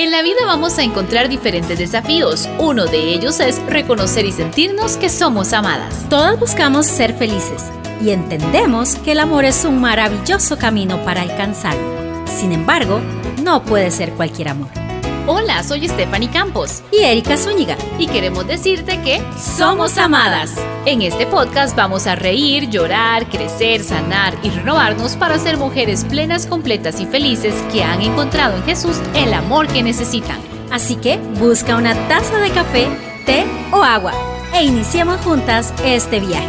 En 0.00 0.10
la 0.10 0.22
vida 0.22 0.46
vamos 0.46 0.78
a 0.78 0.82
encontrar 0.82 1.28
diferentes 1.28 1.78
desafíos. 1.78 2.48
Uno 2.58 2.86
de 2.86 3.12
ellos 3.12 3.38
es 3.38 3.62
reconocer 3.66 4.24
y 4.24 4.32
sentirnos 4.32 4.96
que 4.96 5.10
somos 5.10 5.52
amadas. 5.52 6.06
Todas 6.08 6.40
buscamos 6.40 6.86
ser 6.86 7.12
felices 7.12 7.64
y 8.02 8.08
entendemos 8.08 8.94
que 8.94 9.12
el 9.12 9.20
amor 9.20 9.44
es 9.44 9.62
un 9.66 9.78
maravilloso 9.78 10.56
camino 10.56 11.04
para 11.04 11.20
alcanzarlo. 11.20 12.24
Sin 12.24 12.52
embargo, 12.52 12.98
no 13.44 13.62
puede 13.62 13.90
ser 13.90 14.12
cualquier 14.12 14.48
amor. 14.48 14.89
Hola, 15.26 15.62
soy 15.62 15.86
Stephanie 15.86 16.30
Campos 16.30 16.82
y 16.90 17.02
Erika 17.04 17.36
Zúñiga 17.36 17.76
y 17.98 18.06
queremos 18.06 18.46
decirte 18.46 19.00
que 19.02 19.22
somos 19.38 19.98
amadas. 19.98 20.54
En 20.86 21.02
este 21.02 21.26
podcast 21.26 21.76
vamos 21.76 22.06
a 22.06 22.16
reír, 22.16 22.70
llorar, 22.70 23.28
crecer, 23.28 23.82
sanar 23.84 24.34
y 24.42 24.50
renovarnos 24.50 25.16
para 25.16 25.38
ser 25.38 25.58
mujeres 25.58 26.04
plenas, 26.04 26.46
completas 26.46 27.00
y 27.00 27.06
felices 27.06 27.54
que 27.70 27.84
han 27.84 28.00
encontrado 28.00 28.56
en 28.56 28.64
Jesús 28.64 28.96
el 29.14 29.34
amor 29.34 29.68
que 29.68 29.82
necesitan. 29.82 30.38
Así 30.70 30.96
que 30.96 31.18
busca 31.38 31.76
una 31.76 31.94
taza 32.08 32.38
de 32.38 32.50
café, 32.50 32.88
té 33.26 33.44
o 33.72 33.82
agua 33.82 34.12
e 34.54 34.64
iniciemos 34.64 35.20
juntas 35.20 35.74
este 35.84 36.20
viaje. 36.20 36.48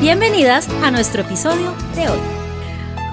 Bienvenidas 0.00 0.68
a 0.82 0.90
nuestro 0.90 1.22
episodio 1.22 1.72
de 1.94 2.08
hoy. 2.08 2.37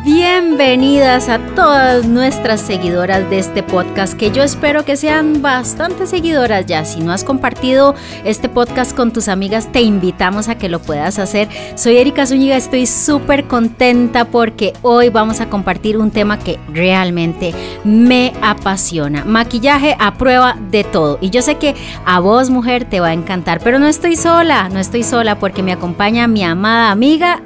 Bienvenidas 0.06 1.30
a 1.30 1.40
todas 1.56 2.06
nuestras 2.06 2.62
seguidoras 2.62 3.28
de 3.32 3.40
este 3.40 3.64
podcast, 3.64 4.14
que 4.14 4.30
yo 4.30 4.44
espero 4.44 4.86
que 4.86 4.98
sean 4.98 5.42
bastante 5.42 6.06
seguidoras 6.06 6.68
ya. 6.68 6.86
Si 6.86 7.00
no 7.00 7.12
has 7.12 7.24
compartido 7.24 7.96
este 8.24 8.48
podcast 8.48 8.96
con 8.96 9.12
tus 9.12 9.28
amigas, 9.28 9.72
te 9.72 9.82
invitamos 9.82 10.48
a 10.48 10.60
que 10.60 10.70
lo 10.70 10.80
puedas 10.80 11.18
hacer. 11.18 11.50
Soy 11.74 11.98
Erika 11.98 12.28
Zúñiga, 12.28 12.56
estoy 12.56 12.86
súper 12.86 13.46
contenta 13.48 14.26
porque 14.26 14.74
hoy 14.84 15.10
vamos 15.10 15.42
a 15.42 15.50
compartir 15.50 15.98
un 15.98 16.12
tema 16.12 16.38
que 16.38 16.60
realmente 16.72 17.56
me 17.84 18.32
apasiona. 18.44 19.26
Maquillaje 19.26 19.98
a 20.00 20.14
prueba 20.20 20.56
de 20.70 20.84
todo. 20.84 21.18
Y 21.20 21.32
yo 21.32 21.42
sé 21.42 21.56
que 21.56 21.74
a 22.06 22.20
vos, 22.20 22.52
mujer, 22.52 22.86
te 22.86 23.00
va 23.00 23.08
a 23.08 23.14
encantar, 23.14 23.60
pero 23.60 23.80
no 23.80 23.88
estoy 23.88 24.16
sola, 24.16 24.70
no 24.70 24.78
estoy 24.78 25.02
sola 25.02 25.40
porque 25.40 25.64
me 25.64 25.72
acompaña 25.72 26.28
mi 26.28 26.44
amada 26.44 26.92
amiga 26.92 27.42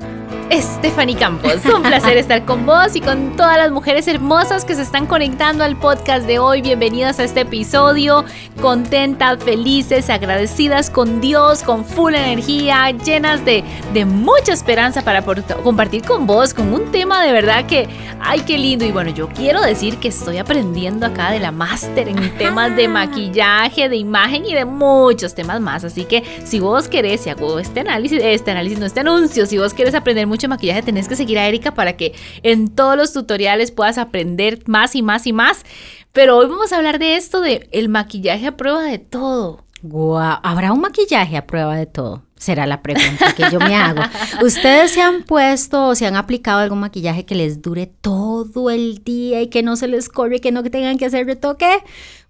Stephanie 0.51 1.15
Campos. 1.15 1.63
Un 1.65 1.83
placer 1.83 2.17
estar 2.17 2.43
con 2.43 2.65
vos 2.65 2.95
y 2.95 3.01
con 3.01 3.35
todas 3.35 3.57
las 3.57 3.71
mujeres 3.71 4.07
hermosas 4.07 4.65
que 4.65 4.73
se 4.73 4.81
están 4.81 5.05
conectando 5.05 5.63
al 5.63 5.77
podcast 5.77 6.25
de 6.25 6.39
hoy. 6.39 6.61
Bienvenidas 6.61 7.19
a 7.19 7.23
este 7.23 7.41
episodio. 7.41 8.25
Contentas, 8.59 9.43
felices, 9.43 10.09
agradecidas 10.09 10.89
con 10.89 11.21
Dios, 11.21 11.61
con 11.61 11.85
full 11.85 12.15
energía, 12.15 12.89
llenas 12.91 13.45
de, 13.45 13.63
de 13.93 14.05
mucha 14.05 14.51
esperanza 14.51 15.03
para 15.03 15.23
compartir 15.63 16.03
con 16.03 16.25
vos, 16.25 16.53
con 16.53 16.73
un 16.73 16.91
tema 16.91 17.23
de 17.23 17.31
verdad 17.31 17.65
que, 17.67 17.87
ay, 18.19 18.41
qué 18.41 18.57
lindo. 18.57 18.85
Y 18.85 18.91
bueno, 18.91 19.11
yo 19.11 19.29
quiero 19.29 19.61
decir 19.61 19.97
que 19.97 20.07
estoy 20.07 20.39
aprendiendo 20.39 21.05
acá 21.05 21.31
de 21.31 21.39
la 21.39 21.51
máster 21.51 22.09
en 22.09 22.37
temas 22.37 22.75
de 22.75 22.87
maquillaje, 22.87 23.87
de 23.87 23.97
imagen 23.97 24.45
y 24.45 24.55
de 24.55 24.65
muchos 24.65 25.35
temas 25.35 25.61
más. 25.61 25.83
Así 25.83 26.05
que 26.05 26.23
si 26.43 26.59
vos 26.59 26.87
querés, 26.87 27.21
si 27.21 27.29
hago 27.29 27.59
este 27.59 27.81
análisis, 27.81 28.19
este 28.23 28.51
análisis, 28.51 28.79
no 28.79 28.87
este 28.87 29.01
anuncio, 29.01 29.45
si 29.45 29.57
vos 29.57 29.73
querés 29.73 29.93
aprender 29.93 30.25
mucho 30.25 30.38
maquillaje, 30.47 30.81
tenés 30.81 31.07
que 31.07 31.15
seguir 31.15 31.37
a 31.37 31.47
Erika 31.47 31.73
para 31.73 31.97
que 31.97 32.13
en 32.43 32.69
todos 32.69 32.95
los 32.95 33.13
tutoriales 33.13 33.71
puedas 33.71 33.97
aprender 33.97 34.63
más 34.65 34.95
y 34.95 35.01
más 35.01 35.27
y 35.27 35.33
más. 35.33 35.65
Pero 36.11 36.37
hoy 36.37 36.47
vamos 36.47 36.73
a 36.73 36.77
hablar 36.77 36.99
de 36.99 37.15
esto 37.15 37.41
de 37.41 37.67
el 37.71 37.89
maquillaje 37.89 38.47
a 38.47 38.57
prueba 38.57 38.83
de 38.83 38.99
todo. 38.99 39.63
Wow, 39.81 40.39
¿habrá 40.43 40.73
un 40.73 40.81
maquillaje 40.81 41.37
a 41.37 41.47
prueba 41.47 41.75
de 41.75 41.85
todo? 41.85 42.23
Será 42.39 42.65
la 42.65 42.81
pregunta 42.81 43.35
que 43.35 43.43
yo 43.51 43.59
me 43.59 43.75
hago. 43.75 44.01
¿Ustedes 44.41 44.93
se 44.93 45.01
han 45.01 45.23
puesto 45.23 45.89
o 45.89 45.95
se 45.95 46.07
han 46.07 46.15
aplicado 46.15 46.59
algún 46.59 46.79
maquillaje 46.79 47.25
que 47.25 47.35
les 47.35 47.61
dure 47.61 47.85
todo 47.85 48.69
el 48.69 49.03
día 49.03 49.41
y 49.41 49.47
que 49.47 49.61
no 49.61 49.75
se 49.75 49.89
les 49.89 50.07
corre, 50.07 50.39
que 50.39 50.53
no 50.53 50.63
tengan 50.63 50.97
que 50.97 51.05
hacer 51.05 51.25
retoque? 51.25 51.69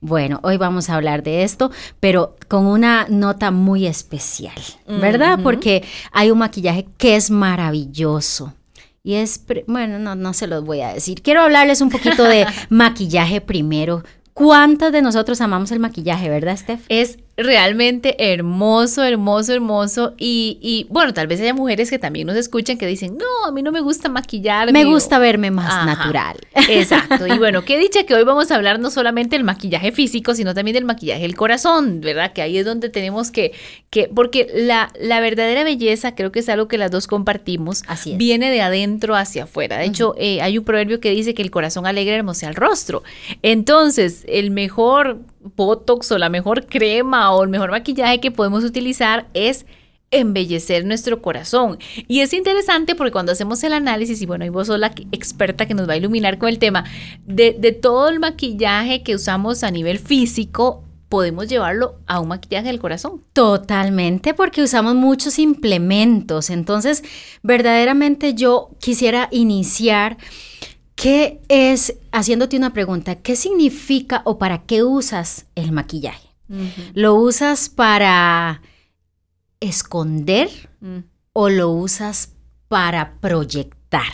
Bueno, 0.02 0.40
hoy 0.42 0.58
vamos 0.58 0.90
a 0.90 0.96
hablar 0.96 1.22
de 1.22 1.44
esto, 1.44 1.70
pero 2.00 2.36
con 2.48 2.66
una 2.66 3.06
nota 3.08 3.52
muy 3.52 3.86
especial, 3.86 4.60
¿verdad? 4.88 5.40
Porque 5.44 5.84
hay 6.12 6.32
un 6.32 6.40
maquillaje 6.40 6.88
que 6.98 7.16
es 7.16 7.30
maravilloso. 7.30 8.56
Y 9.04 9.14
es, 9.14 9.44
bueno, 9.68 10.00
no, 10.00 10.16
no 10.16 10.34
se 10.34 10.48
los 10.48 10.64
voy 10.64 10.82
a 10.82 10.92
decir. 10.92 11.22
Quiero 11.22 11.42
hablarles 11.42 11.82
un 11.82 11.90
poquito 11.90 12.24
de 12.24 12.48
maquillaje 12.70 13.42
primero. 13.42 14.04
¿Cuántas 14.34 14.92
de 14.92 15.02
nosotros 15.02 15.42
amamos 15.42 15.72
el 15.72 15.80
maquillaje, 15.80 16.30
verdad, 16.30 16.58
Steph? 16.58 16.86
Es 16.88 17.20
realmente 17.40 18.34
hermoso, 18.34 19.04
hermoso, 19.04 19.54
hermoso. 19.54 20.14
Y, 20.18 20.86
bueno, 20.90 21.14
tal 21.14 21.28
vez 21.28 21.40
haya 21.42 21.54
mujeres 21.54 21.90
que 21.90 22.00
también 22.00 22.28
nos 22.28 22.36
escuchan 22.36 22.78
que 22.78 22.86
dicen, 22.86 23.18
no, 23.18 23.48
a 23.48 23.52
mí 23.52 23.62
no 23.62 23.72
me 23.72 23.82
gusta 23.82 24.10
maquillarme. 24.10 24.72
Me 24.72 24.86
gusta 24.86 25.20
verme 25.20 25.52
más 25.52 25.86
natural. 25.86 26.38
Exacto. 26.70 27.28
Y 27.28 27.38
bueno, 27.38 27.64
qué 27.66 27.78
dicha 27.78 28.04
que 28.04 28.14
hoy 28.14 28.24
vamos 28.24 28.52
a 28.52 28.56
hablar 28.56 28.80
no 28.80 28.92
solamente 28.92 29.36
del 29.36 29.44
maquillaje 29.44 29.92
físico, 29.92 30.36
sino 30.36 30.54
también 30.54 30.76
del 30.76 30.86
maquillaje 30.86 31.22
del 31.22 31.36
corazón, 31.36 32.02
¿verdad? 32.02 32.34
Que 32.34 32.42
ahí 32.42 32.58
es 32.58 32.66
donde 32.66 32.90
tenemos 32.90 33.32
que, 33.32 33.54
que 33.90 34.10
porque 34.14 34.48
la, 34.54 34.92
la 35.00 35.20
verdadera 35.22 35.64
belleza, 35.64 36.16
creo 36.16 36.32
que 36.32 36.40
es 36.40 36.50
algo 36.50 36.68
que 36.68 36.78
las 36.78 36.92
dos 36.92 37.08
compartimos, 37.08 37.84
Así 37.88 38.16
viene 38.16 38.52
de 38.52 38.62
adentro 38.62 39.16
hacia 39.16 39.44
afuera. 39.44 39.78
De 39.78 39.86
hecho, 39.86 40.16
eh, 40.18 40.42
hay 40.42 40.58
un 40.58 40.66
proverbio 40.66 41.00
que 41.00 41.12
dice 41.12 41.34
que 41.34 41.42
el 41.42 41.52
corazón 41.52 41.86
alegre 41.86 42.16
hermosea 42.16 42.50
el 42.50 42.56
rostro. 42.56 43.04
Entonces, 43.42 44.26
el 44.28 44.52
mejor 44.52 45.20
Botox 45.42 46.12
o 46.12 46.18
la 46.18 46.30
mejor 46.30 46.66
crema 46.66 47.34
o 47.34 47.44
el 47.44 47.50
mejor 47.50 47.72
maquillaje 47.72 48.20
que 48.20 48.32
podemos 48.32 48.64
utilizar 48.64 49.28
es 49.34 49.66
embellecer 50.12 50.86
nuestro 50.86 51.22
corazón. 51.22 51.78
Y 52.08 52.22
es 52.22 52.34
interesante 52.34 52.96
porque 52.96 53.12
cuando 53.12 53.32
hacemos 53.32 53.64
el 53.64 53.74
análisis, 53.74 54.22
y 54.22 54.26
bueno, 54.26 54.46
y 54.46 54.50
vos 54.50 54.68
sos 54.68 54.80
la 54.80 54.94
experta 55.12 55.68
que 55.68 55.74
nos 55.74 55.88
va 55.88 55.94
a 55.94 55.98
iluminar 55.98 56.38
con 56.38 56.50
el 56.50 56.60
tema, 56.60 56.86
de, 57.26 57.56
de 57.58 57.72
todo 57.72 58.10
el 58.10 58.20
maquillaje 58.20 59.04
que 59.04 59.16
usamos 59.16 59.64
a 59.64 59.72
nivel 59.72 60.00
físico, 60.00 60.84
podemos 61.10 61.48
llevarlo 61.48 61.96
a 62.06 62.20
un 62.20 62.30
maquillaje 62.30 62.68
del 62.68 62.80
corazón. 62.80 63.24
Totalmente, 63.34 64.34
porque 64.34 64.62
usamos 64.62 64.96
muchos 64.96 65.40
implementos. 65.40 66.50
Entonces, 66.50 67.04
verdaderamente 67.42 68.36
yo 68.36 68.70
quisiera 68.80 69.28
iniciar 69.32 70.18
¿Qué 71.02 71.40
es, 71.48 71.96
haciéndote 72.12 72.58
una 72.58 72.74
pregunta, 72.74 73.16
qué 73.16 73.38
significa 73.38 74.22
o 74.26 74.38
para 74.38 74.64
qué 74.64 74.84
usas 74.84 75.46
el 75.56 75.72
maquillaje? 75.72 76.28
¿Lo 76.94 77.16
usas 77.16 77.70
para 77.70 78.62
esconder 79.62 80.50
mm. 80.82 80.98
o 81.32 81.48
lo 81.48 81.70
usas 81.70 82.34
para 82.68 83.14
proyectar? 83.22 84.12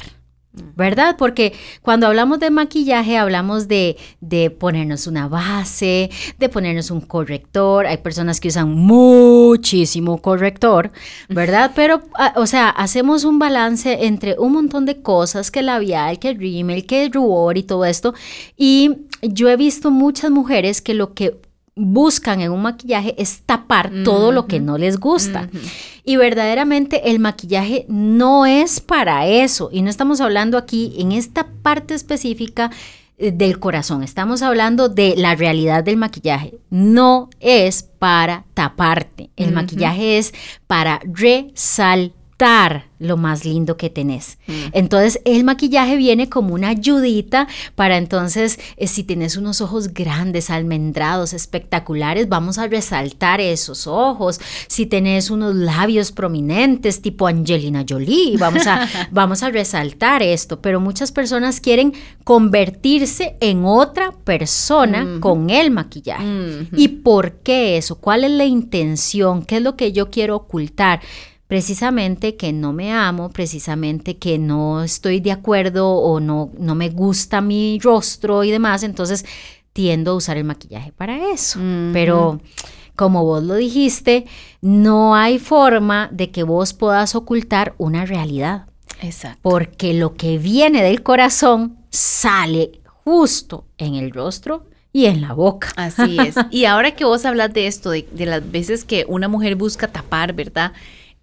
¿Verdad? 0.75 1.15
Porque 1.17 1.53
cuando 1.81 2.07
hablamos 2.07 2.39
de 2.39 2.49
maquillaje 2.49 3.17
hablamos 3.17 3.67
de, 3.67 3.97
de, 4.21 4.49
ponernos 4.49 5.07
una 5.07 5.27
base, 5.27 6.09
de 6.37 6.49
ponernos 6.49 6.91
un 6.91 7.01
corrector. 7.01 7.87
Hay 7.87 7.97
personas 7.97 8.39
que 8.39 8.49
usan 8.49 8.71
muchísimo 8.73 10.21
corrector, 10.21 10.91
¿verdad? 11.29 11.71
Pero, 11.75 12.01
ah, 12.15 12.33
o 12.35 12.45
sea, 12.45 12.69
hacemos 12.69 13.23
un 13.23 13.39
balance 13.39 14.05
entre 14.05 14.35
un 14.37 14.53
montón 14.53 14.85
de 14.85 15.01
cosas, 15.01 15.51
que 15.51 15.61
labial, 15.61 16.19
que 16.19 16.33
rímel, 16.33 16.85
que 16.85 17.09
rubor 17.09 17.57
y 17.57 17.63
todo 17.63 17.85
esto. 17.85 18.13
Y 18.57 18.91
yo 19.21 19.49
he 19.49 19.57
visto 19.57 19.91
muchas 19.91 20.31
mujeres 20.31 20.81
que 20.81 20.93
lo 20.93 21.13
que 21.13 21.39
buscan 21.75 22.39
en 22.39 22.51
un 22.51 22.61
maquillaje 22.61 23.21
es 23.21 23.41
tapar 23.41 23.91
todo 24.05 24.31
lo 24.31 24.47
que 24.47 24.59
no 24.59 24.77
les 24.77 24.97
gusta. 24.97 25.49
Y 26.03 26.15
verdaderamente 26.15 27.09
el 27.09 27.19
maquillaje 27.19 27.85
no 27.89 28.45
es 28.45 28.79
para 28.79 29.27
eso. 29.27 29.69
Y 29.71 29.81
no 29.81 29.89
estamos 29.89 30.21
hablando 30.21 30.57
aquí 30.57 30.95
en 30.97 31.11
esta 31.11 31.47
parte 31.61 31.93
específica 31.93 32.71
eh, 33.17 33.31
del 33.31 33.59
corazón. 33.59 34.03
Estamos 34.03 34.41
hablando 34.41 34.87
de 34.87 35.15
la 35.17 35.35
realidad 35.35 35.83
del 35.83 35.97
maquillaje. 35.97 36.57
No 36.69 37.29
es 37.39 37.83
para 37.83 38.45
taparte. 38.53 39.29
El 39.35 39.51
maquillaje 39.51 40.17
es 40.17 40.33
para 40.67 41.01
resaltar 41.03 42.24
lo 42.99 43.15
más 43.15 43.45
lindo 43.45 43.77
que 43.77 43.89
tenés. 43.89 44.37
Mm. 44.47 44.53
Entonces 44.73 45.21
el 45.23 45.45
maquillaje 45.45 45.95
viene 45.95 46.27
como 46.27 46.53
una 46.53 46.69
ayudita 46.69 47.47
para 47.75 47.97
entonces 47.97 48.59
eh, 48.75 48.87
si 48.87 49.03
tenés 49.03 49.37
unos 49.37 49.61
ojos 49.61 49.93
grandes, 49.93 50.49
almendrados, 50.49 51.33
espectaculares, 51.33 52.27
vamos 52.27 52.57
a 52.57 52.67
resaltar 52.67 53.39
esos 53.39 53.87
ojos. 53.87 54.41
Si 54.67 54.85
tenés 54.85 55.29
unos 55.29 55.55
labios 55.55 56.11
prominentes 56.11 57.01
tipo 57.01 57.27
Angelina 57.27 57.85
Jolie, 57.87 58.37
vamos 58.37 58.67
a, 58.67 58.87
vamos 59.11 59.41
a 59.41 59.49
resaltar 59.49 60.21
esto. 60.21 60.61
Pero 60.61 60.81
muchas 60.81 61.11
personas 61.13 61.61
quieren 61.61 61.93
convertirse 62.25 63.37
en 63.39 63.63
otra 63.65 64.11
persona 64.11 65.19
con 65.21 65.49
el 65.49 65.71
maquillaje. 65.71 66.67
¿Y 66.75 66.87
por 66.89 67.39
qué 67.43 67.77
eso? 67.77 67.95
¿Cuál 67.95 68.25
es 68.25 68.31
la 68.31 68.45
intención? 68.45 69.43
¿Qué 69.43 69.57
es 69.57 69.61
lo 69.61 69.77
que 69.77 69.93
yo 69.93 70.09
quiero 70.09 70.35
ocultar? 70.35 71.01
Precisamente 71.47 72.35
que 72.35 72.53
no 72.53 72.73
me 72.73 72.91
amo, 72.91 73.29
precisamente 73.29 74.17
que 74.17 74.37
no 74.37 74.83
estoy 74.83 75.19
de 75.19 75.31
acuerdo 75.31 75.89
o 75.89 76.19
no, 76.19 76.51
no 76.57 76.75
me 76.75 76.89
gusta 76.89 77.41
mi 77.41 77.79
rostro 77.81 78.43
y 78.43 78.51
demás, 78.51 78.83
entonces 78.83 79.25
tiendo 79.73 80.11
a 80.11 80.15
usar 80.15 80.37
el 80.37 80.45
maquillaje 80.45 80.91
para 80.91 81.31
eso. 81.31 81.59
Pero 81.91 82.39
como 82.95 83.25
vos 83.25 83.43
lo 83.43 83.55
dijiste, 83.55 84.25
no 84.61 85.15
hay 85.15 85.37
forma 85.37 86.09
de 86.11 86.31
que 86.31 86.43
vos 86.43 86.73
puedas 86.73 87.13
ocultar 87.15 87.75
una 87.77 88.05
realidad. 88.05 88.67
Exacto. 89.01 89.39
Porque 89.41 89.93
lo 89.93 90.15
que 90.15 90.37
viene 90.37 90.81
del 90.81 91.03
corazón 91.03 91.77
sale 91.89 92.79
justo 93.03 93.65
en 93.77 93.95
el 93.95 94.11
rostro 94.11 94.65
y 94.93 95.07
en 95.07 95.19
la 95.19 95.33
boca. 95.33 95.73
Así 95.75 96.17
es. 96.19 96.35
Y 96.51 96.63
ahora 96.65 96.95
que 96.95 97.03
vos 97.03 97.25
hablas 97.25 97.53
de 97.53 97.67
esto, 97.67 97.89
de, 97.89 98.07
las 98.17 98.49
veces 98.49 98.85
que 98.85 99.05
una 99.09 99.27
mujer 99.27 99.55
busca 99.55 99.89
tapar, 99.89 100.31
¿verdad? 100.31 100.71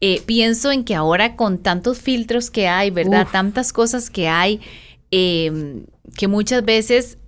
Eh, 0.04 0.20
pienso 0.26 0.72
en 0.72 0.82
que 0.82 0.96
ahora 0.96 1.36
con 1.36 1.58
tantos 1.58 2.00
filtros 2.00 2.50
que 2.50 2.66
hay, 2.66 2.90
¿verdad? 2.90 3.28
Tantas 3.30 3.72
cosas 3.72 4.10
que 4.10 4.26
hay, 4.26 4.60
em, 5.12 5.84
que 6.16 6.26
muchas 6.26 6.64
veces 6.64 7.18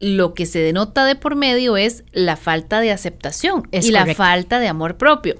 lo 0.00 0.34
que 0.34 0.44
se 0.44 0.58
denota 0.58 1.04
de 1.04 1.14
por 1.14 1.36
medio 1.36 1.76
es 1.76 2.02
la 2.10 2.34
falta 2.34 2.80
de 2.80 2.90
aceptación 2.90 3.68
y 3.70 3.92
la 3.92 4.12
falta 4.16 4.58
de 4.58 4.66
amor 4.66 4.96
propio. 4.96 5.36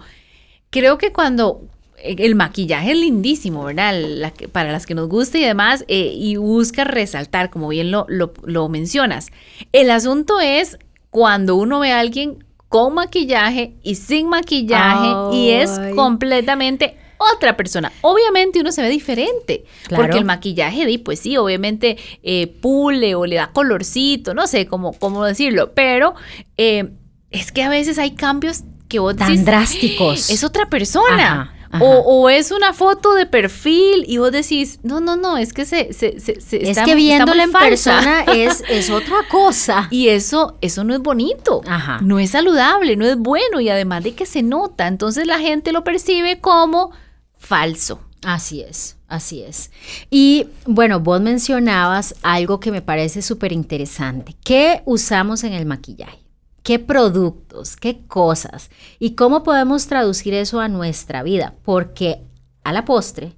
Creo 0.70 0.98
que 0.98 1.12
cuando 1.12 1.62
eh, 1.96 2.14
el 2.18 2.36
maquillaje 2.36 2.92
es 2.92 2.98
lindísimo, 2.98 3.64
¿verdad? 3.64 4.32
para 4.52 4.70
las 4.70 4.86
que 4.86 4.94
nos 4.94 5.08
gusta 5.08 5.36
y 5.36 5.42
demás, 5.42 5.84
eh, 5.88 6.12
y 6.14 6.36
busca 6.36 6.84
resaltar, 6.84 7.50
como 7.50 7.66
bien 7.66 7.90
lo, 7.90 8.06
lo, 8.08 8.68
mencionas. 8.68 9.30
El 9.72 9.90
asunto 9.90 10.38
es 10.38 10.78
cuando 11.10 11.56
uno 11.56 11.80
ve 11.80 11.90
a 11.90 11.98
alguien 11.98 12.44
con 12.68 12.94
maquillaje 12.94 13.74
y 13.82 13.94
sin 13.94 14.28
maquillaje 14.28 15.36
y 15.36 15.50
es 15.50 15.70
completamente 15.94 16.96
otra 17.34 17.56
persona. 17.56 17.92
Obviamente 18.02 18.60
uno 18.60 18.70
se 18.72 18.82
ve 18.82 18.88
diferente, 18.90 19.64
porque 19.94 20.18
el 20.18 20.24
maquillaje, 20.24 20.98
pues 20.98 21.20
sí, 21.20 21.36
obviamente 21.36 21.96
eh, 22.22 22.46
pule 22.46 23.14
o 23.14 23.26
le 23.26 23.36
da 23.36 23.50
colorcito, 23.52 24.34
no 24.34 24.46
sé 24.46 24.66
cómo, 24.66 24.92
cómo 24.92 25.24
decirlo, 25.24 25.72
pero 25.74 26.14
es 26.56 27.52
que 27.52 27.62
a 27.62 27.68
veces 27.68 27.98
hay 27.98 28.12
cambios 28.12 28.64
que 28.88 28.98
vos 28.98 29.16
Tan 29.16 29.44
drásticos. 29.44 30.30
Es 30.30 30.44
otra 30.44 30.68
persona. 30.70 31.54
O, 31.80 32.28
es 32.30 32.50
una 32.50 32.72
foto 32.72 33.14
de 33.14 33.26
perfil 33.26 34.04
y 34.06 34.18
vos 34.18 34.32
decís, 34.32 34.80
no, 34.82 35.00
no, 35.00 35.16
no, 35.16 35.36
es 35.36 35.52
que 35.52 35.64
se, 35.64 35.92
se, 35.92 36.18
se, 36.20 36.70
es 36.70 36.78
que 36.78 36.94
viéndola 36.94 37.42
en 37.42 37.52
persona 37.52 38.22
es, 38.34 38.64
es 38.68 38.90
otra 38.90 39.16
cosa. 39.30 39.88
Y 39.90 40.08
eso, 40.08 40.56
eso 40.60 40.84
no 40.84 40.94
es 40.94 41.00
bonito, 41.00 41.62
Ajá. 41.66 41.98
no 42.02 42.18
es 42.18 42.30
saludable, 42.30 42.96
no 42.96 43.06
es 43.06 43.16
bueno 43.16 43.60
y 43.60 43.68
además 43.68 44.04
de 44.04 44.14
que 44.14 44.26
se 44.26 44.42
nota, 44.42 44.86
entonces 44.86 45.26
la 45.26 45.38
gente 45.38 45.72
lo 45.72 45.84
percibe 45.84 46.40
como 46.40 46.92
falso. 47.38 48.00
Así 48.24 48.62
es, 48.62 48.96
así 49.06 49.42
es. 49.42 49.70
Y 50.10 50.48
bueno, 50.66 51.00
vos 51.00 51.20
mencionabas 51.20 52.14
algo 52.22 52.58
que 52.60 52.72
me 52.72 52.82
parece 52.82 53.22
súper 53.22 53.52
interesante. 53.52 54.34
¿Qué 54.42 54.82
usamos 54.86 55.44
en 55.44 55.52
el 55.52 55.66
maquillaje? 55.66 56.27
Qué 56.68 56.78
productos, 56.78 57.76
qué 57.76 58.04
cosas 58.06 58.68
y 58.98 59.14
cómo 59.14 59.42
podemos 59.42 59.86
traducir 59.86 60.34
eso 60.34 60.60
a 60.60 60.68
nuestra 60.68 61.22
vida, 61.22 61.54
porque 61.64 62.20
a 62.62 62.74
la 62.74 62.84
postre 62.84 63.32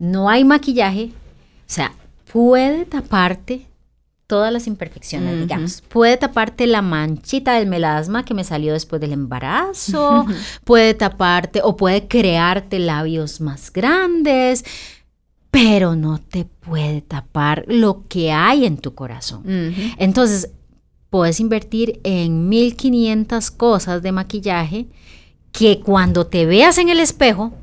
no 0.00 0.28
hay 0.28 0.44
maquillaje, 0.44 1.12
o 1.12 1.68
sea, 1.68 1.92
puede 2.32 2.84
taparte 2.84 3.68
todas 4.26 4.52
las 4.52 4.66
imperfecciones, 4.66 5.38
digamos. 5.38 5.82
Puede 5.82 6.16
taparte 6.16 6.66
la 6.66 6.82
manchita 6.82 7.52
del 7.52 7.68
melasma 7.68 8.24
que 8.24 8.34
me 8.34 8.42
salió 8.42 8.72
después 8.72 9.00
del 9.00 9.12
embarazo, 9.12 10.26
puede 10.64 10.94
taparte 10.94 11.60
o 11.62 11.76
puede 11.76 12.08
crearte 12.08 12.80
labios 12.80 13.40
más 13.40 13.72
grandes, 13.72 14.64
pero 15.52 15.94
no 15.94 16.18
te 16.18 16.44
puede 16.44 17.02
tapar 17.02 17.66
lo 17.68 18.02
que 18.08 18.32
hay 18.32 18.66
en 18.66 18.78
tu 18.78 18.96
corazón. 18.96 19.44
Entonces, 19.96 20.50
puedes 21.14 21.38
invertir 21.38 22.00
en 22.02 22.48
1500 22.48 23.52
cosas 23.52 24.02
de 24.02 24.10
maquillaje 24.10 24.88
que 25.52 25.78
cuando 25.78 26.26
te 26.26 26.44
veas 26.44 26.76
en 26.78 26.88
el 26.88 26.98
espejo, 26.98 27.54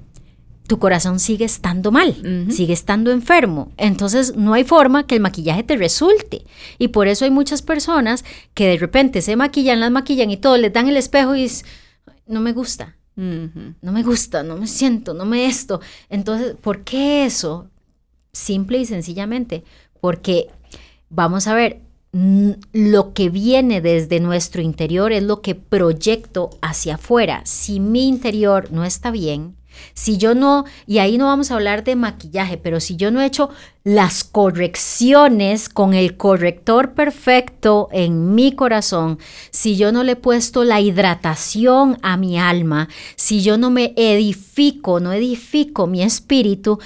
tu 0.67 0.79
corazón 0.79 1.19
sigue 1.19 1.43
estando 1.43 1.91
mal, 1.91 2.47
sigue 2.49 2.71
estando 2.71 3.11
enfermo. 3.11 3.73
Entonces 3.75 4.37
no 4.37 4.53
hay 4.53 4.63
forma 4.63 5.05
que 5.05 5.15
el 5.15 5.21
maquillaje 5.21 5.63
te 5.63 5.75
resulte. 5.75 6.45
Y 6.77 6.87
por 6.87 7.09
eso 7.09 7.25
hay 7.25 7.31
muchas 7.31 7.61
personas 7.61 8.23
que 8.53 8.67
de 8.67 8.77
repente 8.77 9.21
se 9.21 9.35
maquillan, 9.35 9.81
las 9.81 9.91
maquillan 9.91 10.31
y 10.31 10.37
todo, 10.37 10.55
les 10.55 10.71
dan 10.71 10.87
el 10.87 10.95
espejo 10.95 11.35
y 11.35 11.43
es, 11.43 11.65
no 12.27 12.39
me 12.39 12.53
gusta. 12.53 12.95
No 13.17 13.91
me 13.91 14.01
gusta, 14.01 14.43
no 14.43 14.55
me 14.55 14.67
siento, 14.67 15.13
no 15.13 15.25
me 15.25 15.45
esto. 15.45 15.81
Entonces, 16.07 16.55
¿por 16.55 16.85
qué 16.85 17.25
eso? 17.25 17.67
Simple 18.31 18.77
y 18.77 18.85
sencillamente, 18.85 19.65
porque 19.99 20.47
vamos 21.09 21.47
a 21.47 21.53
ver, 21.53 21.81
lo 22.13 23.13
que 23.13 23.29
viene 23.29 23.79
desde 23.79 24.19
nuestro 24.19 24.61
interior 24.61 25.13
es 25.13 25.23
lo 25.23 25.41
que 25.41 25.55
proyecto 25.55 26.49
hacia 26.61 26.95
afuera. 26.95 27.41
Si 27.45 27.79
mi 27.79 28.07
interior 28.07 28.71
no 28.71 28.83
está 28.83 29.11
bien, 29.11 29.55
si 29.93 30.17
yo 30.17 30.35
no, 30.35 30.65
y 30.85 30.99
ahí 30.99 31.17
no 31.17 31.25
vamos 31.25 31.51
a 31.51 31.55
hablar 31.55 31.83
de 31.83 31.95
maquillaje, 31.95 32.57
pero 32.57 32.79
si 32.79 32.95
yo 32.95 33.11
no 33.11 33.21
he 33.21 33.25
hecho 33.25 33.49
las 33.83 34.23
correcciones 34.23 35.69
con 35.69 35.93
el 35.93 36.17
corrector 36.17 36.93
perfecto 36.93 37.89
en 37.91 38.35
mi 38.35 38.51
corazón, 38.51 39.17
si 39.49 39.77
yo 39.77 39.91
no 39.91 40.03
le 40.03 40.13
he 40.13 40.15
puesto 40.17 40.63
la 40.63 40.81
hidratación 40.81 41.97
a 42.01 42.17
mi 42.17 42.37
alma, 42.37 42.89
si 43.15 43.41
yo 43.41 43.57
no 43.57 43.69
me 43.69 43.93
edifico, 43.95 44.99
no 44.99 45.13
edifico 45.13 45.87
mi 45.87 46.03
espíritu, 46.03 46.79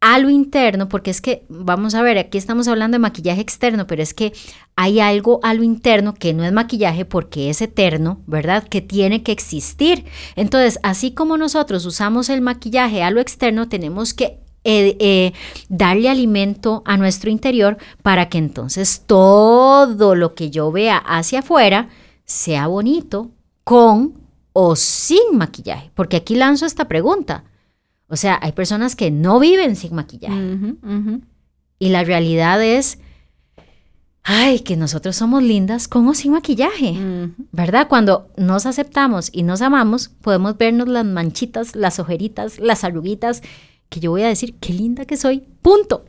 a 0.00 0.18
lo 0.20 0.30
interno, 0.30 0.88
porque 0.88 1.10
es 1.10 1.20
que, 1.20 1.44
vamos 1.48 1.94
a 1.94 2.02
ver, 2.02 2.18
aquí 2.18 2.38
estamos 2.38 2.68
hablando 2.68 2.94
de 2.94 3.00
maquillaje 3.00 3.40
externo, 3.40 3.86
pero 3.88 4.02
es 4.02 4.14
que 4.14 4.32
hay 4.76 5.00
algo 5.00 5.40
a 5.42 5.54
lo 5.54 5.64
interno 5.64 6.14
que 6.14 6.34
no 6.34 6.44
es 6.44 6.52
maquillaje 6.52 7.04
porque 7.04 7.50
es 7.50 7.60
eterno, 7.62 8.22
¿verdad? 8.26 8.62
Que 8.62 8.80
tiene 8.80 9.24
que 9.24 9.32
existir. 9.32 10.04
Entonces, 10.36 10.78
así 10.84 11.10
como 11.10 11.36
nosotros 11.36 11.84
usamos 11.84 12.28
el 12.28 12.42
maquillaje 12.42 13.02
a 13.02 13.10
lo 13.10 13.20
externo, 13.20 13.68
tenemos 13.68 14.14
que 14.14 14.38
eh, 14.62 14.96
eh, 15.00 15.32
darle 15.68 16.08
alimento 16.08 16.82
a 16.84 16.96
nuestro 16.96 17.30
interior 17.30 17.76
para 18.02 18.28
que 18.28 18.38
entonces 18.38 19.02
todo 19.06 20.14
lo 20.14 20.34
que 20.34 20.50
yo 20.50 20.70
vea 20.70 20.98
hacia 20.98 21.40
afuera 21.40 21.88
sea 22.24 22.66
bonito 22.68 23.30
con 23.64 24.14
o 24.52 24.76
sin 24.76 25.36
maquillaje. 25.36 25.90
Porque 25.94 26.18
aquí 26.18 26.36
lanzo 26.36 26.66
esta 26.66 26.86
pregunta. 26.86 27.44
O 28.08 28.16
sea, 28.16 28.38
hay 28.42 28.52
personas 28.52 28.96
que 28.96 29.10
no 29.10 29.38
viven 29.38 29.76
sin 29.76 29.94
maquillaje. 29.94 30.76
Y 31.78 31.90
la 31.90 32.04
realidad 32.04 32.62
es, 32.62 32.98
ay, 34.24 34.60
que 34.60 34.76
nosotros 34.76 35.14
somos 35.14 35.42
lindas 35.42 35.88
con 35.88 36.08
o 36.08 36.14
sin 36.14 36.32
maquillaje, 36.32 36.96
¿verdad? 37.52 37.86
Cuando 37.88 38.30
nos 38.36 38.66
aceptamos 38.66 39.30
y 39.32 39.42
nos 39.42 39.62
amamos, 39.62 40.08
podemos 40.08 40.56
vernos 40.56 40.88
las 40.88 41.04
manchitas, 41.04 41.76
las 41.76 41.98
ojeritas, 41.98 42.58
las 42.58 42.82
arruguitas, 42.82 43.42
que 43.90 44.00
yo 44.00 44.10
voy 44.10 44.22
a 44.22 44.28
decir, 44.28 44.54
qué 44.58 44.72
linda 44.72 45.04
que 45.04 45.16
soy, 45.16 45.44
punto. 45.62 46.04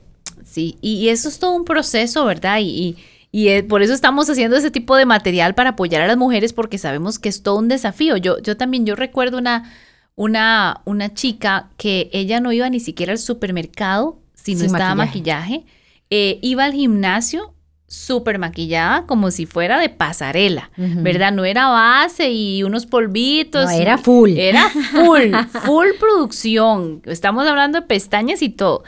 Sí, 0.45 0.77
y, 0.81 1.09
eso 1.09 1.29
es 1.29 1.37
todo 1.37 1.51
un 1.51 1.65
proceso, 1.65 2.25
¿verdad? 2.25 2.59
Y, 2.61 2.97
y, 3.31 3.61
por 3.63 3.83
eso 3.83 3.93
estamos 3.93 4.29
haciendo 4.29 4.57
ese 4.57 4.71
tipo 4.71 4.95
de 4.95 5.05
material 5.05 5.53
para 5.53 5.71
apoyar 5.71 6.01
a 6.01 6.07
las 6.07 6.17
mujeres, 6.17 6.53
porque 6.53 6.77
sabemos 6.77 7.19
que 7.19 7.29
es 7.29 7.43
todo 7.43 7.59
un 7.59 7.67
desafío. 7.67 8.17
Yo, 8.17 8.39
yo 8.39 8.57
también, 8.57 8.85
yo 8.85 8.95
recuerdo 8.95 9.37
una 9.37 9.71
una, 10.19 10.81
una 10.83 11.13
chica 11.13 11.69
que 11.77 12.09
ella 12.11 12.41
no 12.41 12.51
iba 12.51 12.69
ni 12.69 12.81
siquiera 12.81 13.13
al 13.13 13.19
supermercado 13.19 14.19
si 14.33 14.53
no 14.53 14.65
estaba 14.65 14.93
maquillaje, 14.93 15.63
eh, 16.09 16.39
iba 16.41 16.65
al 16.65 16.73
gimnasio 16.73 17.53
súper 17.87 18.37
maquillada 18.37 19.05
como 19.05 19.31
si 19.31 19.45
fuera 19.45 19.79
de 19.79 19.87
pasarela, 19.87 20.71
¿verdad? 20.75 21.31
No 21.31 21.45
era 21.45 21.69
base 21.69 22.31
y 22.31 22.63
unos 22.63 22.85
polvitos. 22.85 23.63
No, 23.63 23.71
era 23.71 23.97
full. 23.97 24.31
Era 24.31 24.69
full, 24.69 25.33
full 25.65 25.87
producción. 25.97 27.01
Estamos 27.05 27.47
hablando 27.47 27.79
de 27.79 27.87
pestañas 27.87 28.41
y 28.41 28.49
todo. 28.49 28.83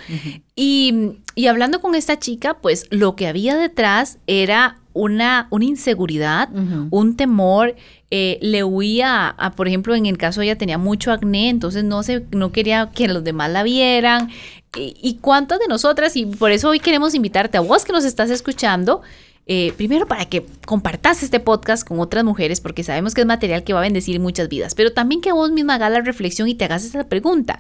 y, 0.53 1.13
y, 1.35 1.47
hablando 1.47 1.79
con 1.79 1.95
esta 1.95 2.19
chica, 2.19 2.57
pues 2.61 2.88
lo 2.89 3.15
que 3.15 3.27
había 3.27 3.55
detrás 3.55 4.19
era 4.27 4.81
una, 4.93 5.47
una 5.50 5.63
inseguridad, 5.65 6.50
un 6.89 7.15
temor, 7.15 7.75
eh, 8.11 8.37
le 8.41 8.63
huía 8.63 9.29
a, 9.29 9.51
por 9.51 9.67
ejemplo, 9.67 9.95
en 9.95 10.05
el 10.05 10.17
caso 10.17 10.41
ella 10.41 10.57
tenía 10.57 10.77
mucho 10.77 11.11
acné, 11.11 11.49
entonces 11.49 11.83
no, 11.83 12.03
se, 12.03 12.25
no 12.31 12.51
quería 12.51 12.91
que 12.93 13.07
los 13.07 13.23
demás 13.23 13.49
la 13.49 13.63
vieran. 13.63 14.29
Y, 14.77 14.95
y 15.01 15.15
cuántas 15.15 15.59
de 15.59 15.67
nosotras, 15.67 16.15
y 16.15 16.25
por 16.25 16.51
eso 16.51 16.69
hoy 16.69 16.79
queremos 16.79 17.15
invitarte 17.15 17.57
a 17.57 17.61
vos 17.61 17.83
que 17.83 17.93
nos 17.93 18.05
estás 18.05 18.29
escuchando, 18.29 19.01
eh, 19.47 19.73
primero 19.75 20.07
para 20.07 20.25
que 20.25 20.45
compartas 20.65 21.23
este 21.23 21.39
podcast 21.39 21.87
con 21.87 21.99
otras 21.99 22.23
mujeres, 22.23 22.61
porque 22.61 22.83
sabemos 22.83 23.13
que 23.13 23.21
es 23.21 23.27
material 23.27 23.63
que 23.63 23.73
va 23.73 23.79
a 23.79 23.83
bendecir 23.83 24.19
muchas 24.19 24.49
vidas, 24.49 24.75
pero 24.75 24.93
también 24.93 25.21
que 25.21 25.31
vos 25.31 25.51
misma 25.51 25.75
hagas 25.75 25.91
la 25.91 26.01
reflexión 26.01 26.47
y 26.47 26.55
te 26.55 26.65
hagas 26.65 26.85
esa 26.85 27.09
pregunta. 27.09 27.59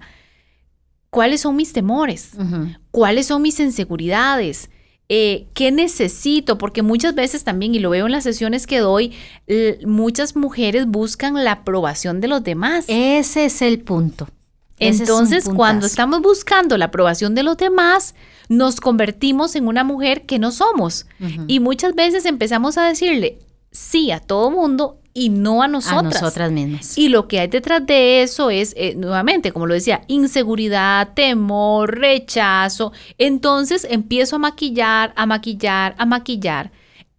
¿Cuáles 1.09 1.41
son 1.41 1.55
mis 1.57 1.73
temores? 1.73 2.31
¿Cuáles 2.91 3.27
son 3.27 3.41
mis 3.41 3.59
inseguridades? 3.59 4.69
Eh, 5.13 5.47
¿qué 5.53 5.73
necesito? 5.73 6.57
Porque 6.57 6.83
muchas 6.83 7.13
veces 7.15 7.43
también, 7.43 7.75
y 7.75 7.79
lo 7.79 7.89
veo 7.89 8.05
en 8.05 8.13
las 8.13 8.23
sesiones 8.23 8.65
que 8.65 8.79
doy, 8.79 9.11
muchas 9.85 10.37
mujeres 10.37 10.85
buscan 10.85 11.43
la 11.43 11.51
aprobación 11.51 12.21
de 12.21 12.29
los 12.29 12.41
demás. 12.45 12.85
Ese 12.87 13.43
es 13.43 13.61
el 13.61 13.81
punto. 13.81 14.29
Entonces, 14.79 15.49
cuando 15.53 15.85
estamos 15.85 16.21
buscando 16.21 16.77
la 16.77 16.85
aprobación 16.85 17.35
de 17.35 17.43
los 17.43 17.57
demás, 17.57 18.15
nos 18.47 18.79
convertimos 18.79 19.57
en 19.57 19.67
una 19.67 19.83
mujer 19.83 20.25
que 20.25 20.39
no 20.39 20.51
somos. 20.51 21.05
Y 21.45 21.59
muchas 21.59 21.93
veces 21.93 22.25
empezamos 22.25 22.77
a 22.77 22.85
decirle 22.85 23.39
sí 23.69 24.11
a 24.11 24.21
todo 24.21 24.49
mundo 24.49 25.00
y 25.13 25.29
no 25.29 25.61
a 25.61 25.67
nosotras. 25.67 26.17
A 26.17 26.21
nosotras 26.21 26.51
mismas. 26.51 26.97
Y 26.97 27.09
lo 27.09 27.27
que 27.27 27.39
hay 27.39 27.47
detrás 27.47 27.85
de 27.85 28.21
eso 28.23 28.49
es, 28.49 28.73
eh, 28.77 28.95
nuevamente, 28.95 29.51
como 29.51 29.67
lo 29.67 29.73
decía, 29.73 30.01
inseguridad, 30.07 31.13
temor, 31.13 31.99
rechazo. 31.99 32.93
Entonces 33.17 33.85
empiezo 33.89 34.37
a 34.37 34.39
maquillar, 34.39 35.13
a 35.15 35.25
maquillar, 35.25 35.95
a 35.97 36.05
maquillar. 36.05 36.71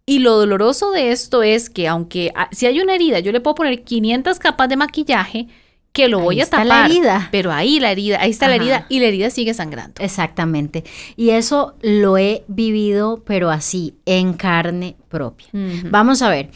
Y 0.05 0.19
lo 0.19 0.35
doloroso 0.35 0.91
de 0.91 1.11
esto 1.11 1.43
es 1.43 1.69
que 1.69 1.87
aunque 1.87 2.33
si 2.51 2.65
hay 2.65 2.79
una 2.81 2.95
herida, 2.95 3.19
yo 3.19 3.31
le 3.31 3.39
puedo 3.39 3.55
poner 3.55 3.83
500 3.83 4.37
capas 4.39 4.67
de 4.67 4.75
maquillaje 4.75 5.47
que 5.93 6.07
lo 6.07 6.19
voy 6.19 6.41
a 6.41 6.45
tapar. 6.45 6.65
la 6.65 6.85
herida. 6.85 7.29
Pero 7.31 7.51
ahí 7.51 7.79
la 7.79 7.91
herida, 7.91 8.19
ahí 8.19 8.31
está 8.31 8.47
la 8.47 8.55
herida 8.55 8.85
y 8.89 8.99
la 8.99 9.05
herida 9.05 9.29
sigue 9.29 9.53
sangrando. 9.53 10.01
Exactamente. 10.03 10.83
Y 11.15 11.29
eso 11.29 11.75
lo 11.81 12.17
he 12.17 12.43
vivido, 12.47 13.23
pero 13.25 13.51
así, 13.51 13.93
en 14.05 14.33
carne 14.33 14.95
propia. 15.07 15.47
Vamos 15.89 16.21
a 16.23 16.29
ver. 16.29 16.49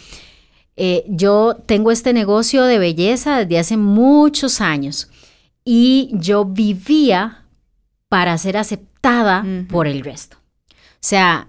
Eh, 0.80 1.04
yo 1.08 1.58
tengo 1.66 1.92
este 1.92 2.14
negocio 2.14 2.64
de 2.64 2.78
belleza 2.78 3.40
desde 3.40 3.58
hace 3.58 3.78
muchos 3.78 4.62
años 4.62 5.10
y 5.66 6.12
yo 6.14 6.46
vivía 6.46 7.46
para 8.10 8.38
ser 8.38 8.58
aceptada 8.58 9.44
por 9.70 9.88
el 9.88 10.04
resto. 10.04 10.38
O 10.70 11.00
sea, 11.00 11.48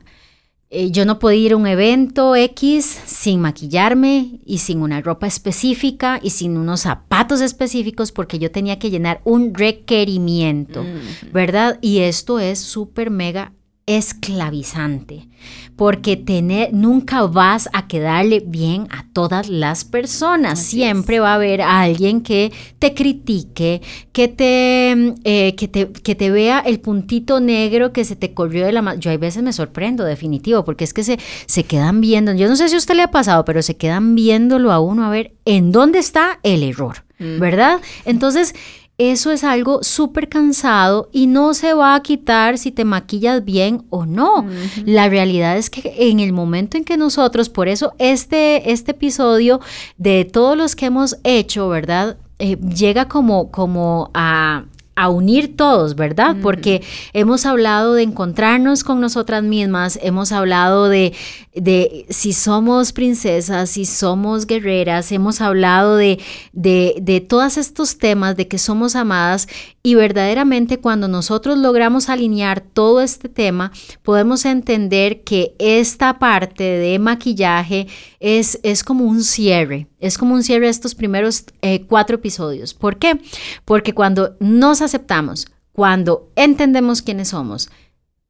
eh, 0.70 0.90
yo 0.90 1.04
no 1.04 1.18
podía 1.18 1.40
ir 1.40 1.52
a 1.52 1.56
un 1.56 1.66
evento 1.66 2.36
X 2.36 2.84
sin 3.06 3.40
maquillarme 3.40 4.40
y 4.44 4.58
sin 4.58 4.82
una 4.82 5.00
ropa 5.00 5.26
específica 5.26 6.20
y 6.22 6.30
sin 6.30 6.56
unos 6.56 6.80
zapatos 6.80 7.40
específicos 7.40 8.12
porque 8.12 8.38
yo 8.38 8.50
tenía 8.50 8.78
que 8.78 8.90
llenar 8.90 9.20
un 9.24 9.54
requerimiento, 9.54 10.84
¿verdad? 11.32 11.78
Y 11.80 11.98
esto 11.98 12.38
es 12.38 12.58
súper 12.58 13.10
mega 13.10 13.52
esclavizante, 13.88 15.28
porque 15.74 16.16
tener, 16.16 16.74
nunca 16.74 17.22
vas 17.22 17.70
a 17.72 17.88
quedarle 17.88 18.44
bien 18.46 18.86
a 18.90 19.06
todas 19.14 19.48
las 19.48 19.86
personas. 19.86 20.58
Siempre 20.58 21.20
va 21.20 21.32
a 21.32 21.36
haber 21.36 21.62
alguien 21.62 22.20
que 22.20 22.52
te 22.78 22.92
critique, 22.92 23.80
que 24.12 24.28
te, 24.28 25.14
eh, 25.24 25.54
que 25.56 25.68
te, 25.68 25.90
que 25.90 26.14
te 26.14 26.30
vea 26.30 26.60
el 26.60 26.80
puntito 26.80 27.40
negro 27.40 27.94
que 27.94 28.04
se 28.04 28.14
te 28.14 28.34
corrió 28.34 28.66
de 28.66 28.72
la 28.72 28.82
mano. 28.82 29.00
Yo 29.00 29.10
a 29.10 29.16
veces 29.16 29.42
me 29.42 29.54
sorprendo, 29.54 30.04
definitivo, 30.04 30.66
porque 30.66 30.84
es 30.84 30.92
que 30.92 31.02
se, 31.02 31.18
se 31.46 31.64
quedan 31.64 32.02
viendo, 32.02 32.34
yo 32.34 32.46
no 32.46 32.56
sé 32.56 32.68
si 32.68 32.74
a 32.74 32.78
usted 32.78 32.94
le 32.94 33.04
ha 33.04 33.10
pasado, 33.10 33.46
pero 33.46 33.62
se 33.62 33.78
quedan 33.78 34.14
viéndolo 34.14 34.70
a 34.70 34.80
uno 34.80 35.06
a 35.06 35.10
ver 35.10 35.32
en 35.46 35.72
dónde 35.72 35.98
está 35.98 36.40
el 36.42 36.62
error, 36.62 37.04
¿verdad? 37.18 37.80
Entonces, 38.04 38.54
eso 38.98 39.30
es 39.30 39.44
algo 39.44 39.84
súper 39.84 40.28
cansado 40.28 41.08
y 41.12 41.28
no 41.28 41.54
se 41.54 41.72
va 41.72 41.94
a 41.94 42.02
quitar 42.02 42.58
si 42.58 42.72
te 42.72 42.84
maquillas 42.84 43.44
bien 43.44 43.84
o 43.90 44.06
no. 44.06 44.44
La 44.84 45.08
realidad 45.08 45.56
es 45.56 45.70
que 45.70 45.94
en 46.10 46.18
el 46.18 46.32
momento 46.32 46.76
en 46.76 46.84
que 46.84 46.96
nosotros, 46.96 47.48
por 47.48 47.68
eso 47.68 47.94
este, 47.98 48.72
este 48.72 48.90
episodio 48.90 49.60
de 49.98 50.24
todos 50.24 50.56
los 50.56 50.74
que 50.74 50.86
hemos 50.86 51.16
hecho, 51.22 51.68
¿verdad? 51.68 52.18
Eh, 52.40 52.56
llega 52.56 53.06
como, 53.06 53.52
como 53.52 54.10
a, 54.14 54.64
a 54.98 55.08
unir 55.08 55.56
todos, 55.56 55.94
¿verdad? 55.94 56.36
Porque 56.42 56.82
hemos 57.12 57.46
hablado 57.46 57.94
de 57.94 58.02
encontrarnos 58.02 58.82
con 58.82 59.00
nosotras 59.00 59.44
mismas, 59.44 59.96
hemos 60.02 60.32
hablado 60.32 60.88
de, 60.88 61.14
de 61.54 62.04
si 62.10 62.32
somos 62.32 62.92
princesas, 62.92 63.70
si 63.70 63.84
somos 63.84 64.44
guerreras, 64.44 65.12
hemos 65.12 65.40
hablado 65.40 65.94
de, 65.94 66.18
de, 66.52 66.96
de 67.00 67.20
todos 67.20 67.58
estos 67.58 67.98
temas, 67.98 68.36
de 68.36 68.48
que 68.48 68.58
somos 68.58 68.96
amadas 68.96 69.46
y 69.84 69.94
verdaderamente 69.94 70.80
cuando 70.80 71.06
nosotros 71.06 71.56
logramos 71.56 72.08
alinear 72.08 72.60
todo 72.60 73.00
este 73.00 73.28
tema, 73.28 73.70
podemos 74.02 74.44
entender 74.44 75.22
que 75.22 75.54
esta 75.60 76.18
parte 76.18 76.64
de 76.64 76.98
maquillaje 76.98 77.86
es, 78.18 78.58
es 78.64 78.82
como 78.82 79.04
un 79.04 79.22
cierre, 79.22 79.86
es 80.00 80.18
como 80.18 80.34
un 80.34 80.42
cierre 80.42 80.66
de 80.66 80.70
estos 80.70 80.94
primeros 80.94 81.44
eh, 81.62 81.84
cuatro 81.86 82.16
episodios. 82.16 82.74
¿Por 82.74 82.98
qué? 82.98 83.20
Porque 83.64 83.94
cuando 83.94 84.36
nos 84.40 84.82
aceptamos, 84.82 85.46
cuando 85.72 86.30
entendemos 86.36 87.02
quiénes 87.02 87.28
somos, 87.28 87.70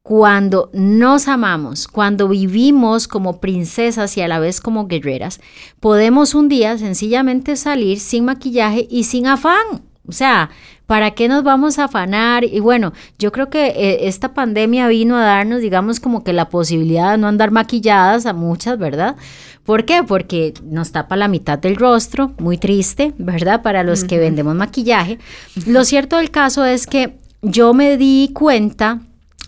cuando 0.03 0.71
nos 0.73 1.29
amamos, 1.29 1.87
cuando 1.87 2.29
vivimos 2.29 3.09
como 3.09 3.41
princesas 3.41 4.17
y 4.17 4.23
a 4.23 4.29
la 4.29 4.39
vez 4.39 4.61
como 4.61 4.87
guerreras, 4.87 5.39
podemos 5.81 6.35
un 6.35 6.49
día 6.49 6.79
sencillamente 6.79 7.57
salir 7.57 8.01
sin 8.01 8.25
maquillaje 8.25 8.87
y 8.91 9.05
sin 9.05 9.27
afán. 9.27 9.83
O 10.09 10.13
sea, 10.13 10.51
¿para 10.87 11.11
qué 11.13 11.29
nos 11.29 11.45
vamos 11.45 11.79
a 11.79 11.85
afanar? 11.85 12.45
Y 12.45 12.61
bueno, 12.61 12.93
yo 13.19 13.31
creo 13.31 13.51
que 13.51 13.67
eh, 13.67 14.09
esta 14.09 14.33
pandemia 14.33 14.89
vino 14.89 15.17
a 15.17 15.23
darnos, 15.23 15.61
digamos, 15.61 16.01
como 16.01 16.25
que 16.25 16.33
la 16.33 16.49
posibilidad 16.49 17.13
de 17.13 17.19
no 17.19 17.29
andar 17.29 17.51
maquilladas 17.51 18.25
a 18.25 18.33
muchas, 18.33 18.79
¿verdad? 18.79 19.17
¿Por 19.65 19.85
qué? 19.85 20.03
Porque 20.03 20.55
nos 20.65 20.93
tapa 20.93 21.17
la 21.17 21.29
mitad 21.29 21.59
del 21.59 21.77
rostro, 21.77 22.33
muy 22.39 22.57
triste, 22.57 23.13
¿verdad? 23.19 23.61
Para 23.63 23.83
los 23.83 24.05
que 24.05 24.19
vendemos 24.19 24.55
maquillaje. 24.55 25.19
Lo 25.67 25.85
cierto 25.85 26.17
del 26.17 26.31
caso 26.31 26.65
es 26.65 26.87
que 26.87 27.19
yo 27.43 27.75
me 27.75 27.99
di 27.99 28.31
cuenta 28.33 29.01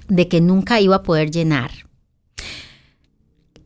de 0.09 0.29
que 0.29 0.43
nunca 0.43 0.79
iba 0.79 0.97
a 0.97 1.02
poder 1.02 1.31
llenar 1.31 1.71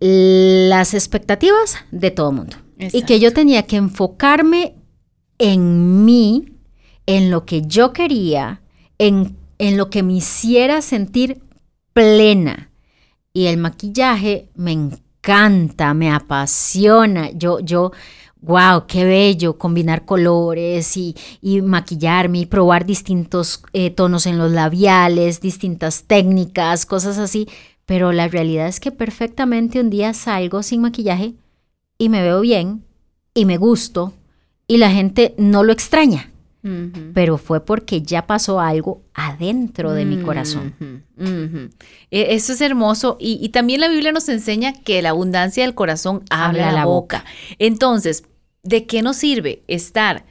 las 0.00 0.94
expectativas 0.94 1.76
de 1.90 2.10
todo 2.10 2.30
el 2.30 2.36
mundo. 2.36 2.56
Y 2.78 3.02
que 3.02 3.18
yo 3.18 3.32
tenía 3.32 3.64
que 3.64 3.76
enfocarme 3.76 4.74
en 5.38 6.04
mí, 6.04 6.53
en 7.06 7.30
lo 7.30 7.44
que 7.44 7.62
yo 7.66 7.92
quería, 7.92 8.62
en, 8.98 9.36
en 9.58 9.76
lo 9.76 9.90
que 9.90 10.02
me 10.02 10.14
hiciera 10.14 10.82
sentir 10.82 11.42
plena. 11.92 12.70
Y 13.32 13.46
el 13.46 13.58
maquillaje 13.58 14.48
me 14.54 14.72
encanta, 14.72 15.94
me 15.94 16.10
apasiona. 16.10 17.30
Yo, 17.32 17.60
yo, 17.60 17.92
wow, 18.40 18.86
qué 18.86 19.04
bello 19.04 19.58
combinar 19.58 20.04
colores 20.04 20.96
y, 20.96 21.16
y 21.40 21.60
maquillarme 21.62 22.40
y 22.40 22.46
probar 22.46 22.86
distintos 22.86 23.62
eh, 23.72 23.90
tonos 23.90 24.26
en 24.26 24.38
los 24.38 24.50
labiales, 24.52 25.40
distintas 25.40 26.04
técnicas, 26.04 26.86
cosas 26.86 27.18
así. 27.18 27.48
Pero 27.86 28.12
la 28.12 28.28
realidad 28.28 28.68
es 28.68 28.80
que 28.80 28.92
perfectamente 28.92 29.80
un 29.80 29.90
día 29.90 30.14
salgo 30.14 30.62
sin 30.62 30.80
maquillaje 30.80 31.34
y 31.98 32.08
me 32.08 32.22
veo 32.22 32.40
bien 32.40 32.84
y 33.34 33.44
me 33.44 33.56
gusto 33.56 34.14
y 34.66 34.78
la 34.78 34.90
gente 34.90 35.34
no 35.36 35.62
lo 35.64 35.72
extraña 35.72 36.33
pero 37.12 37.36
fue 37.36 37.64
porque 37.64 38.00
ya 38.00 38.26
pasó 38.26 38.58
algo 38.58 39.02
adentro 39.12 39.92
de 39.92 40.06
mi 40.06 40.22
corazón. 40.22 40.74
E, 42.10 42.34
eso 42.34 42.52
es 42.54 42.60
hermoso 42.60 43.18
y, 43.20 43.48
también 43.50 43.80
la 43.80 43.88
Biblia 43.88 44.12
nos 44.12 44.28
enseña 44.28 44.72
que 44.72 45.02
la 45.02 45.10
abundancia 45.10 45.62
del 45.64 45.74
corazón 45.74 46.22
habla, 46.30 46.72
la, 46.72 46.86
boca. 46.86 47.24
Entonces, 47.58 48.24
¿de 48.62 48.86
qué 48.86 49.02
nos 49.02 49.16
sirve 49.16 49.62
estar 49.68 50.24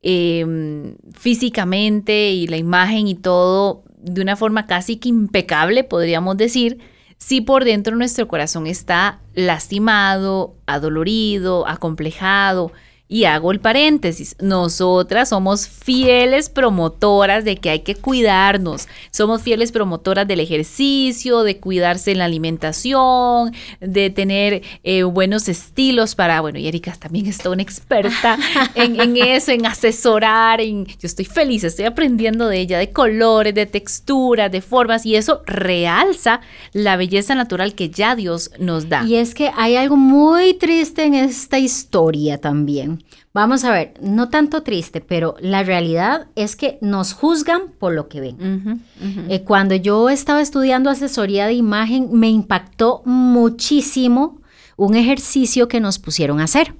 em, 0.00 0.96
físicamente 1.12 2.30
y 2.30 2.46
la 2.46 2.56
imagen 2.56 3.06
y 3.06 3.14
todo 3.14 3.84
de 3.98 4.22
una 4.22 4.36
forma 4.36 4.66
casi 4.66 4.96
que 4.96 5.08
impecable, 5.10 5.84
podríamos 5.84 6.36
decir? 6.36 6.78
si 7.18 7.40
por 7.40 7.64
dentro 7.64 7.96
nuestro 7.96 8.28
corazón 8.28 8.66
está 8.66 9.20
lastimado, 9.34 10.54
adolorido, 10.66 11.66
acomplejado, 11.66 12.72
y 13.08 13.24
hago 13.24 13.52
el 13.52 13.60
paréntesis, 13.60 14.34
nosotras 14.40 15.28
somos 15.28 15.68
fieles 15.68 16.48
promotoras 16.48 17.44
de 17.44 17.56
que 17.56 17.70
hay 17.70 17.80
que 17.80 17.94
cuidarnos, 17.94 18.88
somos 19.12 19.42
fieles 19.42 19.70
promotoras 19.70 20.26
del 20.26 20.40
ejercicio, 20.40 21.44
de 21.44 21.58
cuidarse 21.58 22.10
en 22.10 22.18
la 22.18 22.24
alimentación, 22.24 23.52
de 23.80 24.10
tener 24.10 24.62
eh, 24.82 25.04
buenos 25.04 25.48
estilos 25.48 26.16
para, 26.16 26.40
bueno, 26.40 26.58
y 26.58 26.66
Erika 26.66 26.94
también 26.98 27.26
está 27.26 27.50
una 27.50 27.62
experta 27.62 28.38
en, 28.74 29.16
eso, 29.16 29.52
en 29.52 29.66
asesorar, 29.66 30.60
en, 30.60 30.86
yo 30.86 30.94
estoy 31.02 31.26
feliz, 31.26 31.62
estoy 31.62 31.84
aprendiendo 31.84 32.48
de 32.48 32.58
ella, 32.58 32.78
de 32.78 32.90
colores, 32.90 33.54
de 33.54 33.66
texturas, 33.66 34.50
de 34.50 34.60
formas, 34.60 35.06
y 35.06 35.14
eso 35.14 35.42
realza 35.46 36.40
la 36.72 36.96
belleza 36.96 37.36
natural 37.36 37.74
que 37.74 37.88
ya 37.88 38.16
Dios 38.16 38.50
nos 38.58 38.88
da. 38.88 39.04
Y 39.04 39.14
es 39.14 39.32
que 39.34 39.52
hay 39.56 39.76
algo 39.76 39.96
muy 39.96 40.54
triste 40.54 41.04
en 41.04 41.14
esta 41.14 41.60
historia 41.60 42.38
también. 42.38 42.95
Vamos 43.36 43.64
a 43.64 43.70
ver, 43.70 43.92
no 44.00 44.30
tanto 44.30 44.62
triste, 44.62 45.02
pero 45.02 45.34
la 45.40 45.62
realidad 45.62 46.28
es 46.36 46.56
que 46.56 46.78
nos 46.80 47.12
juzgan 47.12 47.70
por 47.78 47.92
lo 47.92 48.08
que 48.08 48.22
ven. 48.22 48.82
Eh, 49.28 49.42
cuando 49.42 49.74
yo 49.74 50.08
estaba 50.08 50.40
estudiando 50.40 50.88
asesoría 50.88 51.46
de 51.46 51.52
imagen, 51.52 52.08
me 52.12 52.30
impactó 52.30 53.02
muchísimo 53.04 54.40
un 54.78 54.96
ejercicio 54.96 55.68
que 55.68 55.80
nos 55.80 55.98
pusieron 55.98 56.40
a 56.40 56.44
hacer. 56.44 56.76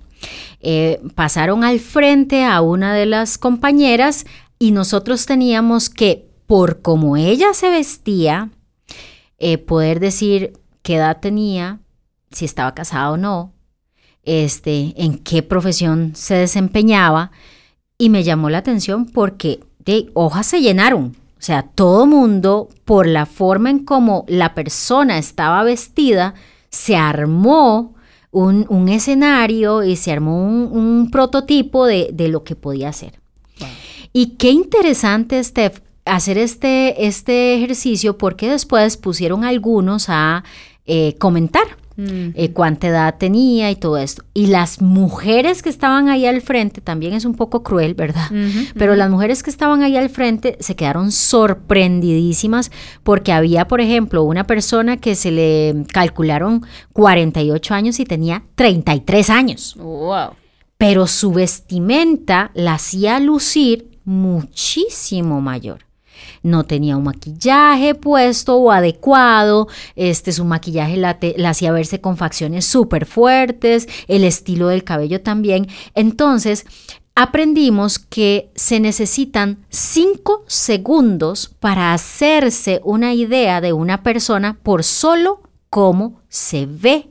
Eh, 0.63 1.03
pasaron 1.15 1.63
al 1.63 1.79
frente 1.79 2.47
a 2.47 2.63
una 2.63 2.95
de 2.95 3.05
las 3.05 3.37
compañeras 3.37 4.25
y 4.59 4.71
nosotros 4.71 5.27
teníamos 5.27 5.91
que, 5.91 6.27
por 6.47 6.81
cómo 6.81 7.19
ella 7.19 7.53
se 7.53 7.69
vestía, 7.69 8.49
eh, 9.37 9.59
poder 9.59 10.01
decir 10.01 10.55
qué 10.81 10.95
edad 10.95 11.21
tenía, 11.21 11.81
si 12.31 12.47
estaba 12.47 12.75
casada 12.75 13.11
o 13.11 13.19
no, 13.19 13.53
este, 14.27 14.93
en 14.97 15.19
qué 15.19 15.43
profesión 15.43 16.13
se 16.15 16.35
desempeñaba 16.35 17.31
y 17.97 18.11
me 18.11 18.25
llamó 18.25 18.51
la 18.51 18.59
atención 18.59 19.07
porque 19.07 19.61
de 19.79 20.11
hojas 20.13 20.47
se 20.47 20.61
llenaron. 20.61 21.17
O 21.39 21.43
sea, 21.47 21.63
todo 21.63 22.07
mundo, 22.07 22.69
por 22.85 23.07
la 23.07 23.25
forma 23.25 23.71
en 23.71 23.85
cómo 23.85 24.25
la 24.29 24.55
persona 24.55 25.17
estaba 25.17 25.63
vestida, 25.63 26.35
se 26.71 26.97
armó 26.97 27.95
un, 28.33 28.89
escenario 28.89 29.83
y 29.85 29.97
se 29.97 30.13
armó 30.13 30.43
un, 30.43 31.09
prototipo 31.11 31.87
de, 31.87 32.13
lo 32.29 32.43
que 32.43 32.57
podía 32.57 32.89
hacer. 32.89 33.19
Y 34.13 34.37
qué 34.37 34.51
interesante, 34.51 35.43
Steph, 35.43 35.81
hacer 36.05 36.39
este, 36.39 37.07
este 37.07 37.55
ejercicio 37.55 38.19
porque 38.19 38.49
después 38.49 38.97
pusieron 38.97 39.45
algunos 39.45 40.07
a 40.09 40.45
eh, 40.87 41.15
comentar 41.19 41.67
eh, 41.99 42.51
cuánta 42.53 42.89
edad 42.89 43.17
tenía 43.19 43.71
y 43.71 43.77
todo 43.77 43.97
esto. 43.97 44.25
Y 44.35 44.49
las 44.49 44.83
mujeres 44.83 45.63
que 45.63 45.69
estaban 45.69 46.09
ahí 46.09 46.27
al 46.27 46.43
frente, 46.43 46.81
también 46.81 47.15
es 47.15 47.25
un 47.25 47.35
poco 47.35 47.63
cruel, 47.63 47.95
¿verdad? 47.95 48.31
Pero 48.77 48.97
las 48.97 49.11
mujeres 49.11 49.43
que 49.43 49.51
estaban 49.51 49.83
ahí 49.83 49.97
al 49.97 50.11
frente 50.11 50.57
se 50.61 50.77
quedaron 50.77 51.13
sorprendidísimas 51.13 52.71
porque 53.03 53.33
había, 53.33 53.67
por 53.67 53.81
ejemplo, 53.81 54.23
una 54.25 54.47
persona 54.47 54.99
que 54.99 55.15
se 55.15 55.31
le 55.31 55.85
calcularon 55.93 56.67
48 56.93 57.75
años 57.75 58.01
y 58.01 58.05
tenía 58.05 58.43
33 58.57 59.31
años. 59.31 59.75
Wow. 59.79 60.31
Pero 60.79 61.07
su 61.07 61.33
vestimenta 61.33 62.51
la 62.55 62.75
hacía 62.75 63.19
lucir 63.21 63.99
muchísimo 64.05 65.41
mayor 65.41 65.86
no 66.43 66.65
tenía 66.65 66.97
un 66.97 67.05
maquillaje 67.05 67.95
puesto 67.95 68.57
o 68.57 68.71
adecuado, 68.71 69.69
este, 69.95 70.33
su 70.33 70.45
maquillaje 70.45 70.97
la, 70.97 71.19
hacía 71.49 71.73
verse 71.73 72.01
con 72.01 72.17
facciones 72.17 72.65
súper 72.65 73.07
fuertes, 73.07 73.89
el 74.09 74.25
estilo 74.25 74.69
del 74.69 74.85
cabello 74.85 75.21
también. 75.21 75.67
Entonces, 75.95 76.67
aprendimos 77.15 77.99
que 77.99 78.51
se 78.55 78.79
necesitan 78.79 79.65
cinco 79.71 80.45
segundos 80.47 81.55
para 81.61 81.93
hacerse 81.93 82.81
una 82.85 83.15
idea 83.15 83.61
de 83.61 83.73
una 83.73 84.03
persona 84.03 84.59
por 84.63 84.85
solo 84.85 85.43
cómo 85.71 86.21
se 86.29 86.67
ve. 86.67 87.11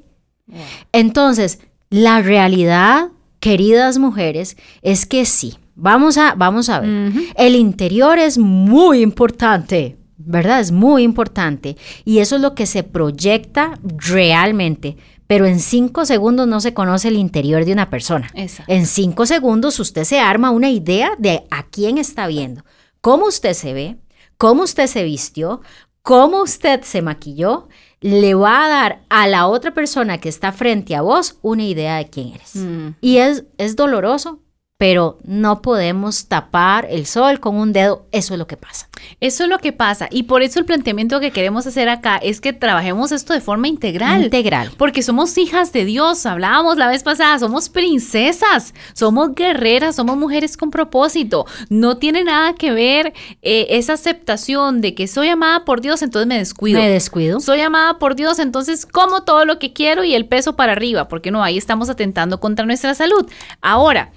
Entonces, 0.91 1.59
la 1.89 2.21
realidad, 2.21 3.09
queridas 3.39 3.97
mujeres, 3.97 4.57
es 4.81 5.05
que 5.05 5.25
sí, 5.25 5.57
Vamos 5.75 6.17
a, 6.17 6.33
vamos 6.35 6.69
a 6.69 6.79
ver. 6.79 7.11
El 7.35 7.55
interior 7.55 8.17
es 8.17 8.37
muy 8.37 9.01
importante, 9.01 9.97
¿verdad? 10.17 10.59
Es 10.61 10.71
muy 10.71 11.03
importante. 11.03 11.75
Y 12.05 12.19
eso 12.19 12.37
es 12.37 12.41
lo 12.41 12.55
que 12.55 12.65
se 12.65 12.83
proyecta 12.83 13.77
realmente. 13.83 14.97
Pero 15.27 15.45
en 15.45 15.59
cinco 15.59 16.05
segundos 16.05 16.47
no 16.47 16.61
se 16.61 16.73
conoce 16.73 17.07
el 17.07 17.17
interior 17.17 17.65
de 17.65 17.73
una 17.73 17.89
persona. 17.89 18.29
En 18.67 18.85
cinco 18.85 19.25
segundos 19.25 19.79
usted 19.79 20.03
se 20.03 20.19
arma 20.19 20.51
una 20.51 20.69
idea 20.69 21.11
de 21.17 21.43
a 21.49 21.63
quién 21.63 21.97
está 21.97 22.27
viendo, 22.27 22.63
cómo 23.01 23.25
usted 23.25 23.53
se 23.53 23.73
ve, 23.73 23.97
cómo 24.37 24.63
usted 24.63 24.87
se 24.87 25.03
vistió, 25.03 25.61
cómo 26.03 26.43
usted 26.43 26.83
se 26.83 27.01
maquilló, 27.01 27.67
le 28.01 28.35
va 28.35 28.65
a 28.65 28.69
dar 28.69 29.01
a 29.09 29.27
la 29.27 29.47
otra 29.47 29.73
persona 29.73 30.19
que 30.19 30.29
está 30.29 30.51
frente 30.51 30.95
a 30.95 31.01
vos 31.01 31.39
una 31.41 31.63
idea 31.63 31.97
de 31.97 32.07
quién 32.07 32.33
eres. 32.33 32.55
Mm. 32.55 32.89
Y 33.01 33.17
es, 33.17 33.45
es 33.57 33.75
doloroso, 33.75 34.41
pero 34.77 35.19
no 35.23 35.61
podemos 35.61 36.27
tapar 36.27 36.85
el 36.89 37.05
sol 37.05 37.39
con 37.39 37.55
un 37.55 37.71
dedo. 37.71 38.05
Eso 38.11 38.33
es 38.33 38.39
lo 38.39 38.45
que 38.45 38.57
pasa. 38.57 38.89
Eso 39.21 39.43
es 39.43 39.49
lo 39.49 39.59
que 39.59 39.71
pasa. 39.71 40.09
Y 40.11 40.23
por 40.23 40.41
eso 40.41 40.59
el 40.59 40.65
planteamiento 40.65 41.21
que 41.21 41.31
queremos 41.31 41.65
hacer 41.65 41.87
acá 41.87 42.17
es 42.17 42.41
que 42.41 42.51
trabajemos 42.51 43.13
esto 43.13 43.33
de 43.33 43.39
forma 43.39 43.69
integral. 43.69 44.25
Integral. 44.25 44.71
Porque 44.77 45.01
somos 45.01 45.37
hijas 45.37 45.71
de 45.71 45.85
Dios. 45.85 46.25
Hablábamos 46.25 46.75
la 46.75 46.89
vez 46.89 47.03
pasada, 47.03 47.39
somos 47.39 47.69
princesas, 47.69 48.73
somos 48.93 49.33
guerreras, 49.33 49.95
somos 49.95 50.17
mujeres 50.17 50.57
con 50.57 50.71
propósito. 50.71 51.45
No 51.69 51.97
tiene 51.97 52.25
nada 52.25 52.53
que 52.55 52.71
ver 52.71 53.13
eh, 53.41 53.67
esa 53.69 53.93
aceptación 53.93 54.81
de 54.81 54.93
que 54.93 55.07
soy 55.07 55.29
amada 55.29 55.63
por 55.63 55.79
Dios, 55.79 56.01
entonces 56.01 56.27
me 56.27 56.37
descuido. 56.37 56.81
Me 56.81 56.89
descuido. 56.89 57.39
Soy 57.39 57.61
amada 57.61 57.97
por 57.97 58.15
Dios, 58.15 58.39
entonces 58.39 58.85
como 58.85 59.23
todo 59.23 59.45
lo 59.45 59.57
que 59.57 59.71
quiero 59.71 60.03
y 60.03 60.15
el 60.15 60.25
peso 60.25 60.57
para 60.57 60.73
arriba, 60.73 61.07
porque 61.07 61.31
no, 61.31 61.43
ahí 61.43 61.57
estamos 61.57 61.89
atentando 61.89 62.41
contra 62.41 62.65
nuestra 62.65 62.93
salud. 62.93 63.25
Ahora, 63.61 64.11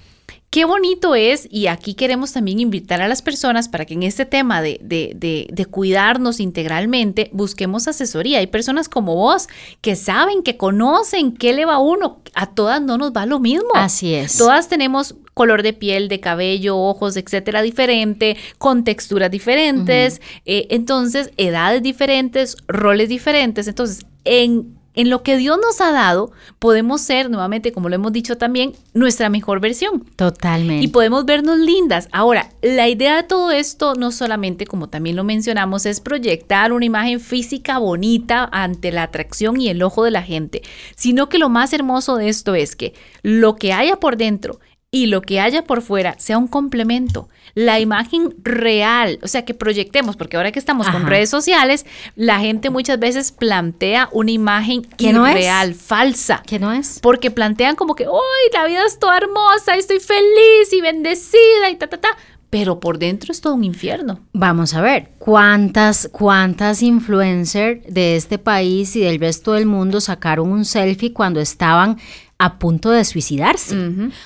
Qué 0.49 0.65
bonito 0.65 1.13
es, 1.13 1.47
y 1.51 1.67
aquí 1.67 1.93
queremos 1.93 2.33
también 2.33 2.59
invitar 2.59 3.03
a 3.03 3.07
las 3.07 3.21
personas 3.21 3.69
para 3.69 3.85
que 3.85 3.93
en 3.93 4.01
este 4.01 4.25
tema 4.25 4.63
de, 4.63 4.79
de, 4.81 5.65
cuidarnos 5.65 6.39
integralmente 6.39 7.29
busquemos 7.33 7.87
asesoría. 7.87 8.39
Hay 8.39 8.47
personas 8.47 8.89
como 8.89 9.13
vos 9.13 9.47
que 9.81 9.95
saben, 9.95 10.41
que 10.41 10.57
conocen 10.57 11.33
qué 11.33 11.53
le 11.53 11.65
va 11.65 11.75
a 11.75 11.79
uno. 11.79 12.23
A 12.33 12.47
todas 12.47 12.81
no 12.81 12.97
nos 12.97 13.11
va 13.11 13.27
lo 13.27 13.39
mismo. 13.39 13.69
Así 13.75 14.15
es. 14.15 14.37
Todas 14.37 14.67
tenemos 14.69 15.15
color 15.35 15.61
de 15.61 15.73
piel, 15.73 16.07
de 16.07 16.19
cabello, 16.19 16.77
ojos, 16.77 17.15
etcétera, 17.15 17.61
diferente, 17.61 18.35
con 18.57 18.83
texturas 18.83 19.29
diferentes, 19.29 20.19
eh, 20.45 20.65
entonces 20.71 21.31
edades 21.37 21.83
diferentes, 21.83 22.57
roles 22.67 23.07
diferentes. 23.07 23.67
Entonces, 23.67 24.05
en 24.25 24.78
en 24.99 25.09
lo 25.09 25.23
que 25.23 25.37
Dios 25.37 25.57
nos 25.63 25.79
ha 25.79 25.93
dado, 25.93 26.33
podemos 26.59 26.99
ser, 26.99 27.29
nuevamente, 27.29 27.71
como 27.71 27.87
lo 27.87 27.95
hemos 27.95 28.11
dicho 28.11 28.37
también, 28.37 28.73
nuestra 28.93 29.29
mejor 29.29 29.61
versión. 29.61 30.03
Totalmente. 30.17 30.83
Y 30.83 30.89
podemos 30.89 31.23
vernos 31.23 31.57
lindas. 31.57 32.09
Ahora, 32.11 32.49
la 32.61 32.89
idea 32.89 33.15
de 33.15 33.23
todo 33.23 33.51
esto, 33.51 33.95
no 33.95 34.11
solamente, 34.11 34.65
como 34.65 34.89
también 34.89 35.15
lo 35.15 35.23
mencionamos, 35.23 35.85
es 35.85 36.01
proyectar 36.01 36.73
una 36.73 36.83
imagen 36.83 37.21
física 37.21 37.77
bonita 37.77 38.49
ante 38.51 38.91
la 38.91 39.03
atracción 39.03 39.61
y 39.61 39.69
el 39.69 39.81
ojo 39.83 40.03
de 40.03 40.11
la 40.11 40.21
gente, 40.21 40.63
sino 40.97 41.29
que 41.29 41.37
lo 41.37 41.47
más 41.47 41.71
hermoso 41.71 42.17
de 42.17 42.27
esto 42.27 42.53
es 42.53 42.75
que 42.75 42.93
lo 43.21 43.55
que 43.55 43.71
haya 43.71 44.01
por 44.01 44.17
dentro 44.17 44.59
y 44.91 45.05
lo 45.05 45.21
que 45.21 45.39
haya 45.39 45.63
por 45.63 45.81
fuera 45.81 46.15
sea 46.17 46.37
un 46.37 46.47
complemento. 46.47 47.29
La 47.53 47.79
imagen 47.79 48.35
real, 48.43 49.19
o 49.21 49.27
sea, 49.27 49.45
que 49.45 49.53
proyectemos, 49.53 50.15
porque 50.15 50.37
ahora 50.37 50.51
que 50.51 50.59
estamos 50.59 50.87
con 50.89 51.05
redes 51.05 51.29
sociales, 51.29 51.85
la 52.15 52.39
gente 52.39 52.69
muchas 52.69 52.99
veces 52.99 53.31
plantea 53.31 54.09
una 54.11 54.31
imagen 54.31 54.87
irreal, 54.97 55.75
falsa. 55.75 56.41
Que 56.45 56.59
no 56.59 56.71
es. 56.71 56.99
Porque 57.01 57.29
plantean 57.29 57.75
como 57.75 57.95
que, 57.95 58.05
¡ay, 58.05 58.51
la 58.53 58.65
vida 58.65 58.85
es 58.85 58.97
toda 58.97 59.17
hermosa, 59.17 59.75
estoy 59.75 59.99
feliz 59.99 60.73
y 60.73 60.81
bendecida 60.81 61.69
y 61.71 61.75
ta, 61.75 61.87
ta, 61.87 61.97
ta! 61.97 62.09
Pero 62.49 62.79
por 62.79 62.97
dentro 62.97 63.31
es 63.31 63.41
todo 63.41 63.53
un 63.53 63.63
infierno. 63.63 64.21
Vamos 64.33 64.73
a 64.73 64.81
ver, 64.81 65.11
¿cuántas, 65.19 66.09
cuántas 66.11 66.81
influencers 66.81 67.81
de 67.87 68.15
este 68.15 68.39
país 68.39 68.95
y 68.95 69.01
del 69.01 69.19
resto 69.19 69.53
del 69.53 69.67
mundo 69.67 70.01
sacaron 70.01 70.51
un 70.51 70.65
selfie 70.65 71.13
cuando 71.13 71.41
estaban 71.41 71.99
a 72.39 72.57
punto 72.57 72.89
de 72.89 73.03
suicidarse. 73.03 73.75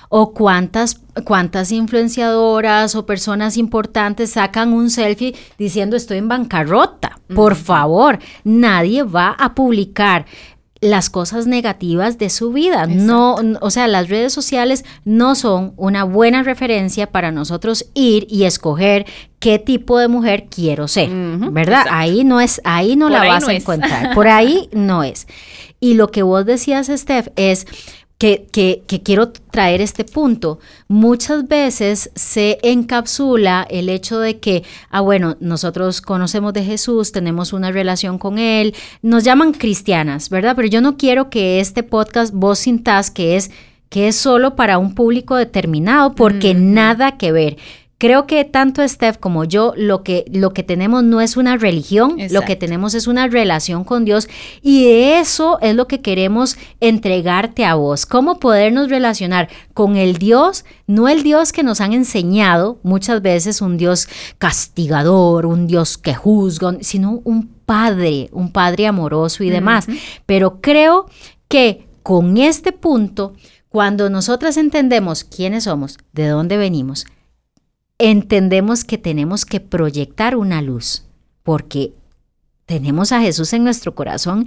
O 0.08 0.34
cuántas, 0.34 1.02
cuántas 1.26 1.72
influenciadoras 1.72 2.96
o 2.96 3.06
personas 3.08 3.58
importantes 3.58 4.30
sacan 4.30 4.72
un 4.72 4.92
selfie 4.92 5.36
diciendo 5.58 5.98
estoy 5.98 6.20
en 6.20 6.28
bancarrota. 6.28 7.20
Por 7.34 7.56
favor, 7.56 8.20
nadie 8.44 9.02
va 9.02 9.32
a 9.32 9.56
publicar 9.56 10.28
las 10.80 11.10
cosas 11.10 11.48
negativas 11.48 12.18
de 12.18 12.30
su 12.30 12.52
vida. 12.52 12.86
No, 12.88 13.38
o 13.62 13.70
sea, 13.72 13.88
las 13.88 14.10
redes 14.10 14.34
sociales 14.34 14.84
no 15.06 15.34
son 15.34 15.74
una 15.78 16.04
buena 16.04 16.44
referencia 16.44 17.08
para 17.10 17.32
nosotros 17.32 17.86
ir 17.94 18.28
y 18.30 18.44
escoger 18.44 19.06
qué 19.40 19.60
tipo 19.60 19.98
de 19.98 20.10
mujer 20.10 20.48
quiero 20.50 20.88
ser, 20.88 21.10
¿verdad? 21.10 21.86
Ahí 21.90 22.26
no 22.26 22.42
es, 22.42 22.62
ahí 22.64 22.96
no 22.96 23.10
la 23.10 23.24
vas 23.26 23.48
a 23.48 23.54
encontrar. 23.54 24.14
Por 24.14 24.28
ahí 24.28 24.70
no 24.74 25.04
es. 25.04 25.26
Y 25.80 25.96
lo 25.96 26.12
que 26.12 26.24
vos 26.24 26.46
decías, 26.46 26.88
Steph, 26.88 27.28
es 27.36 27.66
que, 28.24 29.02
quiero 29.04 29.30
traer 29.30 29.82
este 29.82 30.06
punto. 30.06 30.60
Muchas 30.88 31.48
veces 31.48 32.10
se 32.16 32.58
encapsula 32.64 33.68
el 33.70 33.90
hecho 33.90 34.20
de 34.20 34.40
que, 34.40 34.64
ah, 34.90 35.02
bueno, 35.02 35.36
nosotros 35.42 36.02
conocemos 36.02 36.54
de 36.54 36.64
Jesús, 36.64 37.12
tenemos 37.12 37.52
una 37.52 37.72
relación 37.72 38.18
con 38.18 38.38
Él, 38.38 38.74
nos 39.02 39.26
llaman 39.26 39.52
cristianas, 39.52 40.30
¿verdad? 40.30 40.56
Pero 40.56 40.70
yo 40.70 40.80
no 40.80 40.96
quiero 40.96 41.30
que 41.30 41.60
este 41.60 41.84
podcast 41.84 42.34
vos 42.34 42.60
sintas 42.60 43.12
que 43.12 43.36
es 43.36 43.52
que 43.90 44.08
es 44.08 44.16
solo 44.16 44.56
para 44.56 44.80
un 44.80 44.96
público 44.96 45.36
determinado, 45.36 46.16
porque 46.16 46.56
nada 46.56 47.16
que 47.18 47.32
ver. 47.32 47.58
Creo 48.04 48.28
que 48.28 48.44
tanto 48.44 48.86
Steph 48.86 49.16
como 49.18 49.46
yo 49.46 49.74
lo 49.78 50.04
que, 50.04 50.26
lo 50.30 50.52
que 50.52 50.62
tenemos 50.62 51.06
no 51.06 51.22
es 51.22 51.38
una 51.38 51.56
religión, 51.56 52.18
lo 52.32 52.42
que 52.42 52.58
tenemos 52.58 52.96
es 52.96 53.08
una 53.08 53.30
relación 53.30 53.86
con 53.86 54.04
Dios 54.04 54.28
y 54.62 54.88
eso 54.88 55.58
es 55.62 55.74
lo 55.74 55.88
que 55.88 56.02
queremos 56.02 56.58
entregarte 56.82 57.64
a 57.64 57.76
vos. 57.76 58.06
Cómo 58.06 58.42
podernos 58.42 58.90
relacionar 58.90 59.48
con 59.74 59.96
el 59.96 60.18
Dios, 60.18 60.66
no 60.86 61.08
el 61.08 61.24
Dios 61.24 61.54
que 61.54 61.64
nos 61.64 61.80
han 61.80 61.94
enseñado 61.94 62.78
muchas 62.84 63.22
veces, 63.22 63.62
un 63.62 63.78
Dios 63.78 64.10
castigador, 64.38 65.46
un 65.46 65.66
Dios 65.66 65.98
que 65.98 66.14
juzga, 66.14 66.76
sino 66.82 67.22
un 67.24 67.48
Padre, 67.66 68.28
un 68.34 68.52
Padre 68.52 68.86
amoroso 68.86 69.46
y 69.46 69.50
demás. 69.50 69.88
Pero 70.26 70.60
creo 70.60 71.06
que 71.48 71.88
con 72.04 72.36
este 72.36 72.74
punto, 72.74 73.32
cuando 73.70 74.10
nosotras 74.10 74.58
entendemos 74.58 75.24
quiénes 75.24 75.64
somos, 75.64 75.98
de 76.12 76.28
dónde 76.28 76.58
venimos, 76.58 77.06
entendemos 78.10 78.84
que 78.84 78.98
tenemos 78.98 79.46
que 79.46 79.60
proyectar 79.60 80.36
una 80.36 80.62
luz, 80.62 81.06
porque 81.44 81.94
tenemos 82.66 83.12
a 83.12 83.22
Jesús 83.22 83.54
en 83.54 83.64
nuestro 83.64 83.96
corazón 83.96 84.46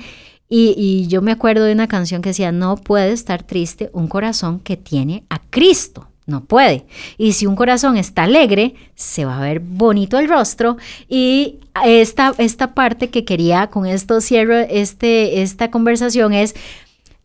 y, 0.49 1.07
yo 1.09 1.23
me 1.23 1.33
acuerdo 1.33 1.65
de 1.65 1.73
una 1.73 1.89
canción 1.89 2.23
que 2.23 2.31
decía, 2.31 2.53
no 2.53 2.77
puede 2.77 3.13
estar 3.13 3.43
triste 3.43 3.91
un 3.93 4.07
corazón 4.07 4.61
que 4.61 4.77
tiene 4.77 5.25
a 5.29 5.41
Cristo. 5.41 6.09
No 6.27 6.45
puede. 6.45 6.87
Y 7.19 7.33
si 7.33 7.47
un 7.47 7.55
corazón 7.55 7.97
está 7.97 8.25
alegre, 8.25 8.75
se 8.97 9.25
va 9.25 9.39
a 9.39 9.41
ver 9.41 9.61
bonito 9.61 10.19
el 10.19 10.29
rostro. 10.29 10.77
Y 11.09 11.61
esta, 11.85 12.35
esta 12.39 12.75
parte 12.75 13.11
que 13.11 13.25
quería, 13.25 13.69
con 13.69 13.87
esto 13.87 14.21
cierro 14.21 14.57
este, 14.57 15.43
esta 15.43 15.71
conversación, 15.71 16.33
es 16.33 16.57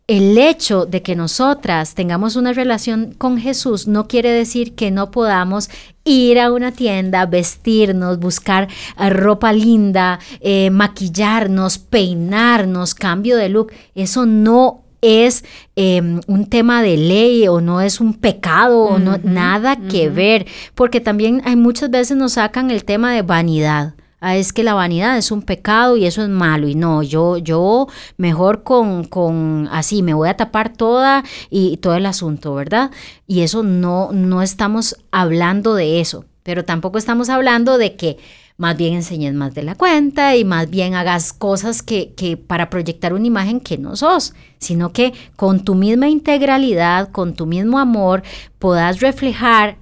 el 0.08 0.36
hecho 0.36 0.84
de 0.84 1.02
que 1.02 1.14
nosotras 1.14 1.94
tengamos 1.94 2.36
una 2.36 2.52
relación 2.52 3.14
con 3.16 3.38
Jesús 3.38 3.86
no 3.86 4.08
quiere 4.08 4.30
decir 4.30 4.74
que 4.74 4.90
no 4.90 5.10
podamos 5.10 5.70
ir 6.04 6.40
a 6.40 6.52
una 6.52 6.72
tienda, 6.72 7.26
vestirnos, 7.26 8.18
buscar 8.18 8.68
eh, 8.98 9.10
ropa 9.10 9.52
linda, 9.52 10.18
eh, 10.40 10.70
maquillarnos, 10.70 11.78
peinarnos, 11.78 12.94
cambio 12.94 13.36
de 13.36 13.48
look. 13.48 13.72
Eso 13.94 14.26
no 14.26 14.82
es 15.02 15.44
em, 15.76 16.20
un 16.26 16.46
tema 16.46 16.82
de 16.82 16.96
ley 16.96 17.48
o 17.48 17.60
no 17.60 17.80
es 17.80 18.00
un 18.00 18.14
pecado 18.14 18.82
o 18.82 18.98
no, 18.98 19.18
nada 19.22 19.76
que 19.76 20.08
ver, 20.08 20.46
porque 20.74 21.00
también 21.00 21.42
hay 21.44 21.56
muchas 21.56 21.90
veces 21.90 22.16
nos 22.16 22.34
sacan 22.34 22.70
el 22.70 22.84
tema 22.84 23.12
de 23.12 23.22
vanidad. 23.22 23.94
Ah, 24.24 24.36
es 24.36 24.52
que 24.52 24.62
la 24.62 24.74
vanidad 24.74 25.18
es 25.18 25.32
un 25.32 25.42
pecado 25.42 25.96
y 25.96 26.06
eso 26.06 26.22
es 26.22 26.28
malo. 26.28 26.68
Y 26.68 26.76
no, 26.76 27.02
yo, 27.02 27.38
yo 27.38 27.88
mejor 28.18 28.62
con, 28.62 29.02
con 29.02 29.68
así, 29.72 30.00
me 30.04 30.14
voy 30.14 30.28
a 30.28 30.36
tapar 30.36 30.72
toda 30.72 31.24
y, 31.50 31.78
todo 31.78 31.96
el 31.96 32.06
asunto, 32.06 32.54
¿verdad? 32.54 32.92
Y 33.26 33.40
eso 33.40 33.64
no, 33.64 34.12
no 34.12 34.40
estamos 34.40 34.96
hablando 35.10 35.74
de 35.74 36.00
eso, 36.00 36.24
pero 36.44 36.64
tampoco 36.64 36.98
estamos 36.98 37.30
hablando 37.30 37.78
de 37.78 37.96
que 37.96 38.16
más 38.58 38.76
bien 38.76 38.94
enseñes 38.94 39.34
más 39.34 39.54
de 39.54 39.64
la 39.64 39.74
cuenta 39.74 40.36
y 40.36 40.44
más 40.44 40.70
bien 40.70 40.94
hagas 40.94 41.32
cosas 41.32 41.82
que, 41.82 42.14
que 42.14 42.36
para 42.36 42.70
proyectar 42.70 43.14
una 43.14 43.26
imagen 43.26 43.58
que 43.58 43.76
no 43.76 43.96
sos, 43.96 44.34
sino 44.60 44.92
que 44.92 45.14
con 45.34 45.64
tu 45.64 45.74
misma 45.74 46.08
integralidad, 46.08 47.10
con 47.10 47.34
tu 47.34 47.46
mismo 47.46 47.80
amor, 47.80 48.22
puedas 48.60 49.00
reflejar 49.00 49.78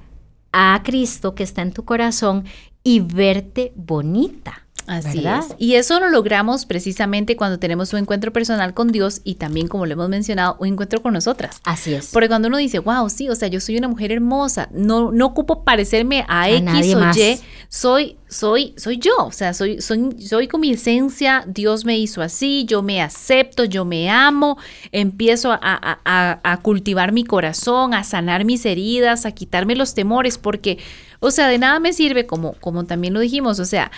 a 0.53 0.81
Cristo 0.83 1.35
que 1.35 1.43
está 1.43 1.63
en 1.63 1.73
tu 1.73 1.85
corazón 1.85 2.45
y 2.83 3.01
verte 3.01 3.73
bonita. 3.75 4.65
Así 4.91 5.25
es. 5.25 5.55
Y 5.57 5.75
eso 5.75 6.01
lo 6.01 6.09
logramos 6.09 6.67
precisamente 6.67 7.37
cuando 7.37 7.61
tenemos 7.61 7.93
un 7.93 8.01
encuentro 8.01 8.33
personal 8.33 8.75
con 8.75 8.89
Dios 8.89 9.21
y 9.23 9.37
también, 9.37 9.69
como 9.69 9.87
lo 9.87 9.93
hemos 9.93 10.09
mencionado, 10.09 10.57
un 10.59 10.67
encuentro 10.69 11.01
con 11.01 11.13
nosotras. 11.13 11.61
Así 11.63 11.95
es. 11.95 12.11
Porque 12.13 12.27
cuando 12.27 12.49
uno 12.49 12.57
dice, 12.57 12.81
wow, 12.81 13.09
sí, 13.09 13.29
o 13.29 13.37
sea, 13.37 13.47
yo 13.47 13.61
soy 13.61 13.77
una 13.77 13.87
mujer 13.87 14.11
hermosa, 14.11 14.69
no, 14.73 15.13
no 15.13 15.27
ocupo 15.27 15.63
parecerme 15.63 16.25
a, 16.29 16.51
X 16.51 16.95
o 16.97 17.01
Y, 17.17 17.39
soy, 17.69 18.17
soy, 18.29 18.75
soy 18.77 18.99
yo, 18.99 19.15
o 19.19 19.31
sea, 19.31 19.55
soy, 19.55 19.81
soy, 19.81 20.21
soy 20.21 20.49
con 20.49 20.61
mi 20.61 20.73
esencia, 20.73 21.45
Dios 21.47 21.85
me 21.85 21.97
hizo 21.97 22.21
así, 22.21 22.65
yo 22.65 22.83
me 22.83 23.01
acepto, 23.01 23.65
yo 23.65 23.85
me 23.85 24.11
amo, 24.11 24.59
empiezo 24.91 25.53
a, 25.53 25.59
a, 25.63 26.41
a 26.43 26.57
cultivar 26.63 27.13
mi 27.13 27.23
corazón, 27.23 27.95
a 27.95 28.03
sanar 28.03 28.45
mis 28.45 28.67
heridas, 28.67 29.25
a 29.25 29.31
quitarme 29.31 29.77
los 29.77 29.95
temores, 29.95 30.37
porque 30.37 30.79
o 31.21 31.31
sea, 31.31 31.49
de 31.49 31.59
nada 31.59 31.79
me 31.79 31.93
sirve, 31.93 32.27
como, 32.27 32.55
como 32.55 32.85
también 32.85 33.15
lo 33.15 33.21
dijimos, 33.21 33.61
o 33.61 33.65
sea, 33.65 33.91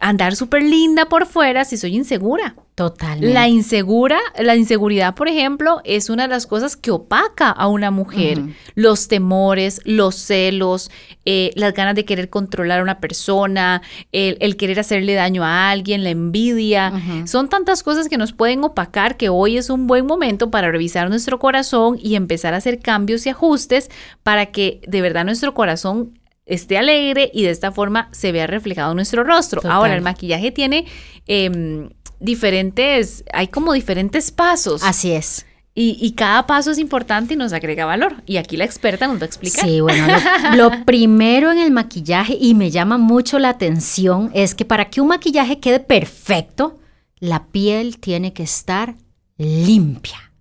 andar 0.00 0.36
súper 0.36 0.62
linda 0.62 1.06
por 1.06 1.26
fuera 1.26 1.64
si 1.64 1.76
soy 1.76 1.96
insegura. 1.96 2.54
Totalmente. 2.74 3.34
La 3.34 3.48
insegura, 3.48 4.20
la 4.38 4.54
inseguridad, 4.54 5.16
por 5.16 5.26
ejemplo, 5.26 5.80
es 5.82 6.10
una 6.10 6.22
de 6.22 6.28
las 6.28 6.46
cosas 6.46 6.76
que 6.76 6.92
opaca 6.92 7.50
a 7.50 7.66
una 7.66 7.90
mujer. 7.90 8.40
Los 8.76 9.08
temores, 9.08 9.80
los 9.84 10.14
celos, 10.14 10.88
eh, 11.24 11.50
las 11.56 11.74
ganas 11.74 11.96
de 11.96 12.04
querer 12.04 12.30
controlar 12.30 12.78
a 12.78 12.82
una 12.84 13.00
persona, 13.00 13.82
el, 14.12 14.56
querer 14.56 14.78
hacerle 14.78 15.14
daño 15.14 15.44
a 15.44 15.70
alguien, 15.70 16.04
la 16.04 16.10
envidia. 16.10 16.92
Son 17.26 17.48
tantas 17.48 17.82
cosas 17.82 18.08
que 18.08 18.16
nos 18.16 18.32
pueden 18.32 18.62
opacar 18.62 19.16
que 19.16 19.28
hoy 19.28 19.56
es 19.56 19.70
un 19.70 19.88
buen 19.88 20.06
momento 20.06 20.52
para 20.52 20.70
revisar 20.70 21.08
nuestro 21.08 21.40
corazón 21.40 21.98
y 22.00 22.14
empezar 22.14 22.54
a 22.54 22.58
hacer 22.58 22.78
cambios 22.78 23.26
y 23.26 23.30
ajustes 23.30 23.90
para 24.22 24.46
que 24.46 24.82
de 24.86 25.00
verdad 25.00 25.24
nuestro 25.24 25.52
corazón 25.52 26.17
esté 26.48 26.78
alegre 26.78 27.30
y 27.32 27.44
de 27.44 27.50
esta 27.50 27.70
forma 27.70 28.08
se 28.12 28.32
vea 28.32 28.46
reflejado 28.46 28.92
en 28.92 28.96
nuestro 28.96 29.22
rostro. 29.22 29.60
Ahora, 29.70 29.94
el 29.94 30.02
maquillaje 30.02 30.50
tiene 30.50 30.86
em, 31.26 31.90
diferentes, 32.18 33.24
hay 33.32 33.48
como 33.48 33.72
diferentes 33.72 34.32
pasos. 34.32 34.82
Así 34.82 35.12
es. 35.12 35.46
Y, 35.80 36.10
cada 36.16 36.44
paso 36.44 36.72
es 36.72 36.78
importante 36.78 37.34
y 37.34 37.36
nos 37.36 37.52
agrega 37.52 37.86
valor. 37.86 38.16
Y 38.26 38.38
aquí 38.38 38.56
la 38.56 38.64
experta 38.64 39.06
nos 39.06 39.18
va 39.18 39.22
a 39.22 39.26
explicar. 39.26 39.64
Sí, 39.64 39.80
bueno, 39.80 40.08
lo, 40.56 40.72
primero 40.84 41.52
en 41.52 41.58
el 41.58 41.70
maquillaje, 41.70 42.36
y 42.40 42.54
me 42.54 42.72
llama 42.72 42.98
mucho 42.98 43.38
la 43.38 43.50
atención, 43.50 44.32
es 44.34 44.56
que 44.56 44.64
para 44.64 44.90
que 44.90 45.00
un 45.00 45.06
maquillaje 45.06 45.60
quede 45.60 45.78
perfecto, 45.78 46.80
la 47.20 47.46
piel 47.46 48.00
tiene 48.00 48.32
que 48.32 48.42
estar 48.42 48.96
limpia. 49.36 50.32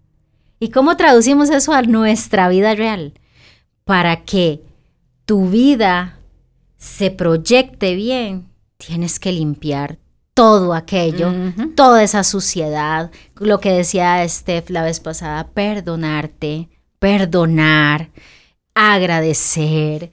¿Y 0.60 0.70
cómo 0.70 0.98
traducimos 0.98 1.52
eso 1.52 1.72
a 1.72 1.84
nuestra 1.84 2.50
vida 2.50 2.74
real? 2.74 3.14
Para 3.84 4.24
que 4.24 4.62
tu 5.28 5.50
vida 5.50 6.20
se 6.78 7.12
proyecte 7.12 7.96
bien, 7.96 8.48
tienes 8.78 9.20
que 9.20 9.34
limpiar 9.34 10.00
todo 10.34 10.74
aquello, 10.74 11.34
toda 11.76 12.02
esa 12.02 12.24
suciedad, 12.24 13.12
lo 13.36 13.60
que 13.60 13.74
decía 13.74 14.28
Steph 14.28 14.70
la 14.70 14.84
vez 14.84 15.02
pasada, 15.02 15.50
perdonarte, 15.50 16.70
perdonar, 17.00 18.10
agradecer, 18.74 20.12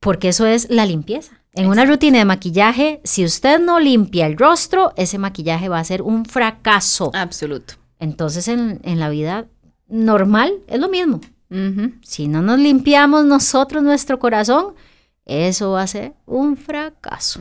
porque 0.00 0.28
eso 0.28 0.46
es 0.46 0.70
la 0.70 0.86
limpieza. 0.86 1.42
En 1.52 1.68
una 1.68 1.84
rutina 1.84 2.18
de 2.18 2.24
maquillaje, 2.24 3.02
si 3.04 3.22
usted 3.22 3.60
no 3.60 3.78
limpia 3.80 4.26
el 4.26 4.38
rostro, 4.38 4.94
ese 4.96 5.18
maquillaje 5.18 5.68
va 5.68 5.78
a 5.78 5.84
ser 5.84 6.00
un 6.00 6.24
fracaso. 6.24 7.10
Absoluto. 7.12 7.74
Entonces 7.98 8.48
en, 8.48 8.80
en 8.82 8.98
la 8.98 9.10
vida 9.10 9.44
normal 9.88 10.54
es 10.68 10.80
lo 10.80 10.88
mismo. 10.88 11.20
Si 12.02 12.26
no 12.26 12.42
nos 12.42 12.58
limpiamos 12.58 13.24
nosotros 13.24 13.82
nuestro 13.82 14.18
corazón, 14.18 14.74
eso 15.24 15.72
va 15.72 15.82
a 15.82 15.86
ser 15.86 16.14
un 16.26 16.56
fracaso. 16.56 17.40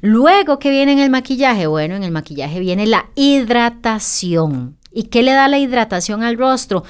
Luego, 0.00 0.58
¿qué 0.58 0.70
viene 0.70 0.92
en 0.92 0.98
el 0.98 1.10
maquillaje? 1.10 1.66
Bueno, 1.66 1.94
en 1.94 2.04
el 2.04 2.12
maquillaje 2.12 2.60
viene 2.60 2.86
la 2.86 3.06
hidratación. 3.14 4.78
¿Y 4.92 5.04
qué 5.04 5.22
le 5.22 5.32
da 5.32 5.48
la 5.48 5.58
hidratación 5.58 6.22
al 6.22 6.38
rostro? 6.38 6.84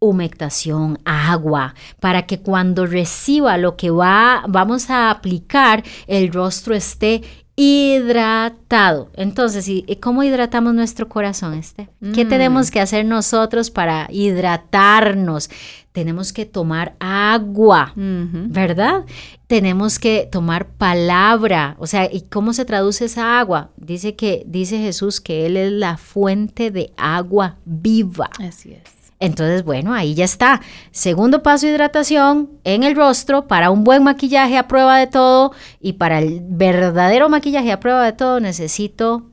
humectación, 0.00 0.98
agua, 1.06 1.74
para 1.98 2.26
que 2.26 2.40
cuando 2.40 2.84
reciba 2.84 3.56
lo 3.56 3.76
que 3.76 3.90
va, 3.90 4.44
vamos 4.48 4.90
a 4.90 5.10
aplicar, 5.10 5.82
el 6.06 6.30
rostro 6.30 6.74
esté 6.74 7.22
hidratado. 7.56 9.10
Entonces, 9.14 9.68
¿y 9.68 9.82
cómo 10.00 10.22
hidratamos 10.22 10.74
nuestro 10.74 11.08
corazón, 11.08 11.54
este? 11.54 11.88
¿Qué 12.14 12.24
mm. 12.24 12.28
tenemos 12.28 12.70
que 12.70 12.80
hacer 12.80 13.04
nosotros 13.04 13.70
para 13.70 14.08
hidratarnos? 14.10 15.50
Tenemos 15.92 16.32
que 16.32 16.44
tomar 16.44 16.96
agua, 16.98 17.92
¿verdad? 17.94 19.04
Tenemos 19.46 20.00
que 20.00 20.28
tomar 20.30 20.66
palabra. 20.66 21.76
O 21.78 21.86
sea, 21.86 22.12
¿y 22.12 22.22
cómo 22.22 22.52
se 22.52 22.64
traduce 22.64 23.04
esa 23.04 23.38
agua? 23.38 23.70
Dice 23.76 24.16
que 24.16 24.42
dice 24.46 24.78
Jesús 24.78 25.20
que 25.20 25.46
él 25.46 25.56
es 25.56 25.70
la 25.70 25.96
fuente 25.96 26.72
de 26.72 26.92
agua 26.96 27.58
viva. 27.64 28.30
Así 28.40 28.72
es. 28.72 28.93
Entonces, 29.24 29.64
bueno, 29.64 29.94
ahí 29.94 30.14
ya 30.14 30.26
está. 30.26 30.60
Segundo 30.90 31.42
paso, 31.42 31.66
hidratación 31.66 32.50
en 32.62 32.82
el 32.82 32.94
rostro 32.94 33.46
para 33.46 33.70
un 33.70 33.82
buen 33.82 34.02
maquillaje 34.02 34.58
a 34.58 34.68
prueba 34.68 34.98
de 34.98 35.06
todo 35.06 35.52
y 35.80 35.94
para 35.94 36.18
el 36.18 36.40
verdadero 36.42 37.30
maquillaje 37.30 37.72
a 37.72 37.80
prueba 37.80 38.04
de 38.04 38.12
todo 38.12 38.38
necesito 38.38 39.30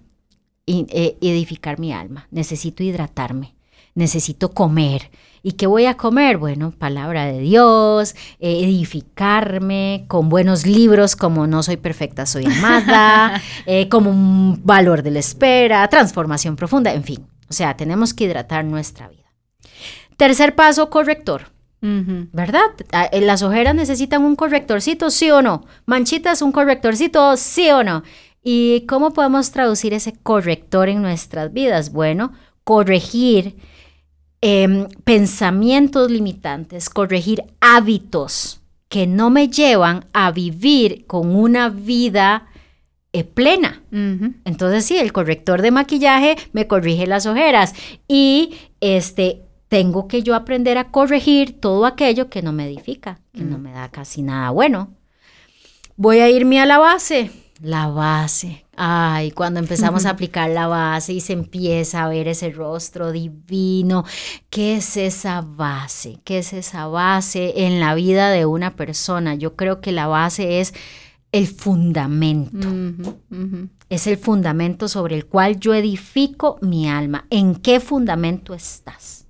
eh, 0.66 1.18
edificar 1.22 1.78
mi 1.78 1.92
alma, 1.92 2.28
necesito 2.32 2.84
hidratarme, 2.84 3.56
necesito 3.94 4.54
comer. 4.54 5.12
¿Y 5.44 5.54
qué 5.54 5.68
voy 5.68 5.88
a 5.88 5.98
comer? 5.98 6.38
Bueno, 6.38 6.72
palabra 6.72 7.26
de 7.26 7.40
Dios, 7.40 8.16
eh, 8.40 8.64
edificarme 8.64 10.06
con 10.08 10.30
buenos 10.30 10.66
libros 10.66 11.18
como 11.18 11.48
No 11.48 11.64
soy 11.64 11.76
perfecta, 11.76 12.26
soy 12.26 12.46
amada, 12.46 13.42
eh, 13.66 13.90
como 13.90 14.12
un 14.12 14.62
valor 14.64 15.04
de 15.04 15.12
la 15.12 15.20
espera, 15.20 15.86
transformación 15.90 16.56
profunda, 16.56 16.94
en 16.94 17.04
fin. 17.04 17.26
O 17.50 17.54
sea, 17.54 17.76
tenemos 17.76 18.14
que 18.14 18.24
hidratar 18.24 18.64
nuestra 18.64 19.10
vida. 19.10 19.21
Tercer 20.22 20.54
paso, 20.54 20.92
corrector. 20.92 21.50
¿Verdad? 21.82 22.68
Ah, 22.92 23.10
eh, 23.12 23.22
¿Las 23.22 23.42
ojeras 23.42 23.74
necesitan 23.74 24.22
un 24.22 24.36
correctorcito, 24.36 25.10
sí 25.10 25.32
o 25.32 25.42
no? 25.42 25.66
¿Manchitas, 25.88 26.44
un 26.44 26.52
correctorcito, 26.52 27.36
sí 27.38 27.72
o 27.72 27.84
no? 27.84 28.04
¿Y 28.44 28.82
cómo 28.82 29.14
podemos 29.14 29.50
traducir 29.50 29.96
ese 29.96 30.14
corrector 30.14 30.90
en 30.90 31.02
nuestras 31.02 31.52
vidas? 31.52 31.92
Bueno, 31.92 32.34
corregir 32.64 33.56
em, 34.42 34.88
pensamientos 35.04 36.12
limitantes, 36.12 36.92
corregir 36.92 37.44
hábitos 37.60 38.62
que 38.90 39.08
no 39.08 39.32
me 39.32 39.48
llevan 39.48 40.06
a 40.14 40.30
vivir 40.30 41.08
con 41.08 41.36
una 41.36 41.70
vida 41.70 42.48
eh, 43.12 43.24
plena. 43.24 43.82
Entonces 44.46 44.86
sí, 44.86 44.98
el 44.98 45.14
corrector 45.14 45.64
de 45.64 45.72
maquillaje 45.72 46.36
me 46.54 46.68
corrige 46.68 47.08
las 47.08 47.26
ojeras 47.26 47.74
y 48.08 48.54
este 48.82 49.42
tengo 49.72 50.10
que 50.10 50.22
yo 50.22 50.36
aprender 50.36 50.78
a 50.78 50.92
corregir 50.92 51.62
todo 51.62 51.86
aquello 51.86 52.30
que 52.30 52.42
no 52.42 52.52
me 52.52 52.68
edifica, 52.68 53.22
que 53.34 53.44
no 53.44 53.58
mm. 53.58 53.62
me 53.62 53.72
da 53.72 53.90
casi 53.90 54.22
nada 54.22 54.50
bueno. 54.50 54.90
Voy 55.96 56.20
a 56.20 56.30
irme 56.30 56.60
a 56.60 56.66
la 56.66 56.78
base. 56.78 57.32
La 57.62 57.88
base. 57.88 58.66
Ay, 58.76 59.32
cuando 59.32 59.62
empezamos 59.62 60.06
a 60.06 60.10
aplicar 60.10 60.50
la 60.50 60.68
base 60.68 61.14
y 61.14 61.22
se 61.22 61.32
empieza 61.32 62.04
a 62.04 62.10
ver 62.10 62.28
ese 62.28 62.52
rostro 62.52 63.14
divino. 63.14 64.04
¿Qué 64.50 64.76
es 64.76 64.98
esa 64.98 65.40
base? 65.40 66.20
¿Qué 66.26 66.40
es 66.40 66.52
esa 66.52 66.88
base 66.88 67.66
en 67.66 67.80
la 67.80 67.96
vida 67.96 68.30
de 68.30 68.46
una 68.46 68.76
persona? 68.76 69.36
Yo 69.36 69.56
creo 69.56 69.80
que 69.80 69.94
la 69.94 70.08
base 70.08 70.60
es 70.60 70.74
el 71.32 71.48
fundamento. 71.48 72.68
Es 73.88 74.06
el 74.06 74.18
fundamento 74.18 74.90
sobre 74.90 75.16
el 75.16 75.28
cual 75.28 75.62
yo 75.62 75.74
edifico 75.74 76.58
mi 76.62 76.90
alma. 76.90 77.26
¿En 77.30 77.56
qué 77.56 77.80
fundamento 77.80 78.54
estás? 78.54 79.21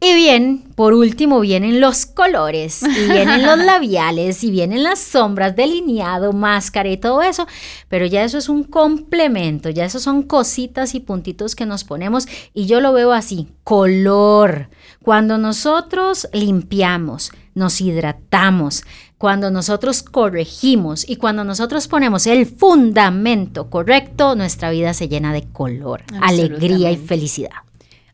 Y 0.00 0.14
bien, 0.14 0.64
por 0.74 0.92
último 0.92 1.40
vienen 1.40 1.80
los 1.80 2.04
colores, 2.06 2.82
y 2.82 3.10
vienen 3.10 3.46
los 3.46 3.58
labiales, 3.64 4.42
y 4.44 4.50
vienen 4.50 4.82
las 4.82 4.98
sombras, 4.98 5.56
delineado, 5.56 6.32
máscara 6.32 6.90
y 6.90 6.96
todo 6.96 7.22
eso, 7.22 7.46
pero 7.88 8.04
ya 8.06 8.24
eso 8.24 8.38
es 8.38 8.48
un 8.48 8.64
complemento, 8.64 9.70
ya 9.70 9.84
eso 9.84 10.00
son 10.00 10.22
cositas 10.22 10.94
y 10.94 11.00
puntitos 11.00 11.54
que 11.54 11.66
nos 11.66 11.84
ponemos 11.84 12.26
y 12.52 12.66
yo 12.66 12.80
lo 12.80 12.92
veo 12.92 13.12
así, 13.12 13.48
color. 13.62 14.68
Cuando 15.02 15.38
nosotros 15.38 16.28
limpiamos, 16.32 17.32
nos 17.54 17.80
hidratamos, 17.80 18.84
cuando 19.18 19.50
nosotros 19.50 20.02
corregimos 20.02 21.08
y 21.08 21.16
cuando 21.16 21.44
nosotros 21.44 21.88
ponemos 21.88 22.26
el 22.26 22.46
fundamento 22.46 23.70
correcto, 23.70 24.34
nuestra 24.34 24.70
vida 24.70 24.92
se 24.92 25.08
llena 25.08 25.32
de 25.32 25.44
color, 25.44 26.02
alegría 26.20 26.90
y 26.90 26.96
felicidad. 26.96 27.63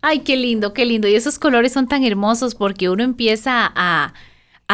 Ay, 0.03 0.21
qué 0.21 0.37
lindo, 0.37 0.73
qué 0.73 0.87
lindo. 0.87 1.09
Y 1.09 1.15
esos 1.15 1.39
colores 1.39 1.73
son 1.73 1.87
tan 1.87 2.05
hermosos 2.05 2.55
porque 2.55 2.89
uno 2.89 3.03
empieza 3.03 3.71
a, 3.75 4.13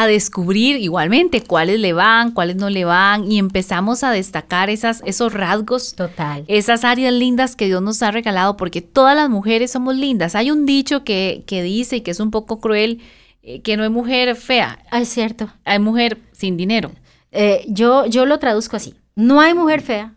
descubrir 0.09 0.77
igualmente 0.77 1.41
cuáles 1.43 1.81
le 1.81 1.95
van, 1.95 2.33
cuáles 2.33 2.57
no 2.57 2.69
le 2.69 2.85
van 2.85 3.33
y 3.33 3.39
empezamos 3.39 4.05
a 4.05 4.11
destacar 4.11 4.69
esas, 4.69 5.03
esos 5.07 5.33
rasgos. 5.33 5.95
Total. 5.95 6.45
Esas 6.49 6.85
áreas 6.85 7.15
lindas 7.15 7.57
que 7.57 7.65
Dios 7.65 7.81
nos 7.81 8.03
ha 8.03 8.11
regalado 8.11 8.59
porque 8.59 8.83
todas 8.83 9.17
las 9.17 9.31
mujeres 9.31 9.71
somos 9.71 9.97
lindas. 9.97 10.35
Hay 10.35 10.51
un 10.51 10.67
dicho 10.67 11.03
que, 11.03 11.45
que 11.47 11.63
dice 11.63 11.97
y 11.97 12.01
que 12.03 12.11
es 12.11 12.21
un 12.21 12.31
poco 12.31 12.61
cruel 12.61 13.01
eh, 13.43 13.63
que 13.63 13.79
no 13.79 13.85
hay 13.85 13.89
mujer 13.89 14.37
fea. 14.37 14.79
Ah, 14.91 15.01
es 15.01 15.09
cierto. 15.09 15.51
Hay 15.65 15.79
mujer 15.79 16.19
sin 16.33 16.59
dinero. 16.59 16.91
Eh, 17.33 17.65
yo, 17.69 18.05
yo 18.05 18.27
lo 18.27 18.39
traduzco 18.39 18.77
así. 18.77 18.95
No 19.15 19.41
hay 19.41 19.55
mujer 19.55 19.81
fea. 19.81 20.15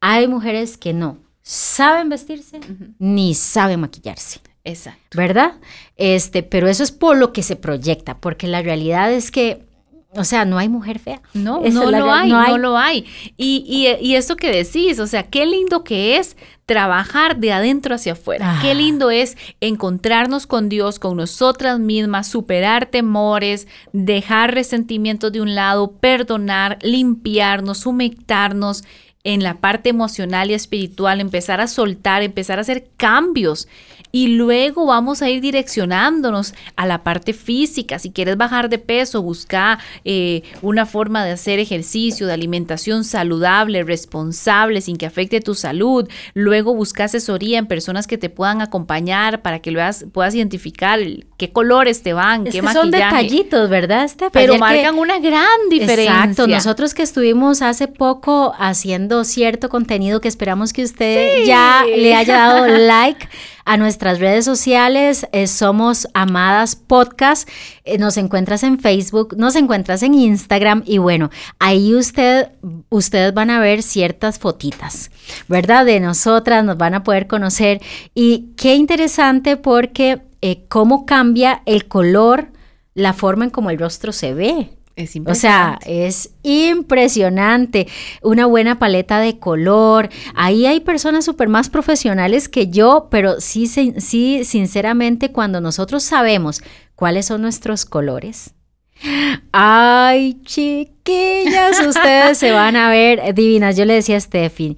Hay 0.00 0.28
mujeres 0.28 0.78
que 0.78 0.92
no 0.92 1.18
saben 1.42 2.08
vestirse 2.08 2.60
ni 2.98 3.34
saben 3.34 3.80
maquillarse. 3.80 4.40
Exacto. 4.64 5.16
¿Verdad? 5.16 5.54
Este, 5.96 6.42
pero 6.42 6.68
eso 6.68 6.84
es 6.84 6.92
por 6.92 7.16
lo 7.16 7.32
que 7.32 7.42
se 7.42 7.56
proyecta, 7.56 8.18
porque 8.18 8.46
la 8.46 8.62
realidad 8.62 9.12
es 9.12 9.30
que 9.30 9.66
o 10.14 10.24
sea, 10.24 10.44
no 10.44 10.58
hay 10.58 10.68
mujer 10.68 10.98
fea. 10.98 11.22
No, 11.32 11.62
no 11.62 11.90
lo, 11.90 12.12
hay, 12.12 12.28
no, 12.28 12.58
lo 12.58 12.76
hay. 12.76 13.06
Y, 13.38 13.64
y, 13.66 14.06
y, 14.06 14.14
esto 14.14 14.36
que 14.36 14.50
decís, 14.50 14.98
o 14.98 15.06
sea, 15.06 15.22
qué 15.22 15.46
lindo 15.46 15.84
que 15.84 16.18
es 16.18 16.36
trabajar 16.66 17.38
de 17.38 17.52
adentro 17.52 17.94
hacia 17.94 18.12
afuera. 18.12 18.58
Qué 18.60 18.72
ah. 18.72 18.74
lindo 18.74 19.10
es 19.10 19.38
encontrarnos 19.62 20.46
con 20.46 20.68
Dios, 20.68 20.98
con 20.98 21.16
nosotras 21.16 21.78
mismas, 21.78 22.28
superar 22.28 22.86
temores, 22.86 23.66
dejar 23.94 24.52
resentimientos 24.52 25.32
de 25.32 25.40
un 25.40 25.54
lado, 25.54 25.92
perdonar, 25.92 26.78
limpiarnos, 26.82 27.86
humectarnos 27.86 28.84
en 29.24 29.42
la 29.42 29.60
parte 29.60 29.90
emocional 29.90 30.50
y 30.50 30.54
espiritual, 30.54 31.20
empezar 31.20 31.60
a 31.60 31.68
soltar, 31.68 32.22
empezar 32.22 32.58
a 32.58 32.62
hacer 32.62 32.88
cambios 32.96 33.68
y 34.14 34.28
luego 34.28 34.84
vamos 34.84 35.22
a 35.22 35.30
ir 35.30 35.40
direccionándonos 35.40 36.52
a 36.76 36.86
la 36.86 37.02
parte 37.02 37.32
física. 37.32 37.98
Si 37.98 38.10
quieres 38.10 38.36
bajar 38.36 38.68
de 38.68 38.78
peso, 38.78 39.22
busca 39.22 39.78
eh, 40.04 40.42
una 40.60 40.84
forma 40.84 41.24
de 41.24 41.32
hacer 41.32 41.58
ejercicio, 41.58 42.26
de 42.26 42.34
alimentación 42.34 43.04
saludable, 43.04 43.82
responsable, 43.84 44.82
sin 44.82 44.98
que 44.98 45.06
afecte 45.06 45.40
tu 45.40 45.54
salud. 45.54 46.06
Luego 46.34 46.74
busca 46.74 47.04
asesoría 47.04 47.58
en 47.58 47.66
personas 47.66 48.06
que 48.06 48.18
te 48.18 48.28
puedan 48.28 48.60
acompañar 48.60 49.40
para 49.40 49.60
que 49.60 49.70
veas, 49.70 50.04
puedas 50.12 50.34
identificar 50.34 51.00
qué 51.38 51.50
colores 51.50 52.02
te 52.02 52.12
van, 52.12 52.44
qué 52.44 52.60
Son 52.60 52.90
detallitos, 52.90 53.70
¿verdad, 53.70 54.10
Pero 54.30 54.58
marcan 54.58 54.98
una 54.98 55.20
gran 55.20 55.48
diferencia. 55.70 56.24
Exacto. 56.24 56.46
Nosotros 56.46 56.92
que 56.92 57.02
estuvimos 57.02 57.62
hace 57.62 57.88
poco 57.88 58.52
haciendo 58.58 59.24
cierto 59.24 59.70
contenido 59.70 60.20
que 60.20 60.28
esperamos 60.28 60.74
que 60.74 60.84
usted 60.84 61.44
ya 61.46 61.84
le 61.86 62.14
haya 62.14 62.36
dado 62.36 62.68
like 62.68 63.26
a 63.64 63.76
nuestras 63.76 64.18
redes 64.18 64.44
sociales. 64.44 65.26
Eh, 65.32 65.46
somos 65.46 66.08
Amadas 66.14 66.76
Podcast. 66.76 67.48
Eh, 67.84 67.98
nos 67.98 68.16
encuentras 68.16 68.62
en 68.62 68.78
Facebook, 68.78 69.34
nos 69.36 69.56
encuentras 69.56 70.02
en 70.02 70.14
Instagram 70.14 70.82
y 70.86 70.98
bueno, 70.98 71.30
ahí 71.58 71.94
usted, 71.94 72.50
ustedes 72.88 73.34
van 73.34 73.50
a 73.50 73.60
ver 73.60 73.82
ciertas 73.82 74.38
fotitas, 74.38 75.10
¿verdad? 75.48 75.84
De 75.84 76.00
nosotras, 76.00 76.64
nos 76.64 76.78
van 76.78 76.94
a 76.94 77.02
poder 77.02 77.26
conocer. 77.26 77.80
Y 78.14 78.52
qué 78.56 78.74
interesante 78.74 79.56
porque 79.56 80.22
eh, 80.40 80.64
cómo 80.68 81.06
cambia 81.06 81.62
el 81.66 81.86
color, 81.88 82.52
la 82.94 83.12
forma 83.12 83.44
en 83.44 83.50
cómo 83.50 83.70
el 83.70 83.78
rostro 83.78 84.12
se 84.12 84.34
ve. 84.34 84.70
Es 84.94 85.16
o 85.24 85.34
sea, 85.34 85.78
es 85.86 86.34
impresionante. 86.42 87.88
Una 88.22 88.46
buena 88.46 88.78
paleta 88.78 89.20
de 89.20 89.38
color. 89.38 90.10
Ahí 90.34 90.66
hay 90.66 90.80
personas 90.80 91.24
súper 91.24 91.48
más 91.48 91.70
profesionales 91.70 92.48
que 92.48 92.68
yo, 92.68 93.08
pero 93.10 93.40
sí, 93.40 93.66
sí, 93.66 94.44
sinceramente, 94.44 95.32
cuando 95.32 95.60
nosotros 95.60 96.02
sabemos 96.02 96.62
cuáles 96.94 97.26
son 97.26 97.42
nuestros 97.42 97.84
colores. 97.84 98.54
Ay, 99.52 100.40
chiquillas, 100.44 101.80
ustedes 101.86 102.38
se 102.38 102.52
van 102.52 102.76
a 102.76 102.90
ver 102.90 103.34
divinas. 103.34 103.76
Yo 103.76 103.84
le 103.84 103.94
decía 103.94 104.16
a 104.16 104.20
Steffi, 104.20 104.76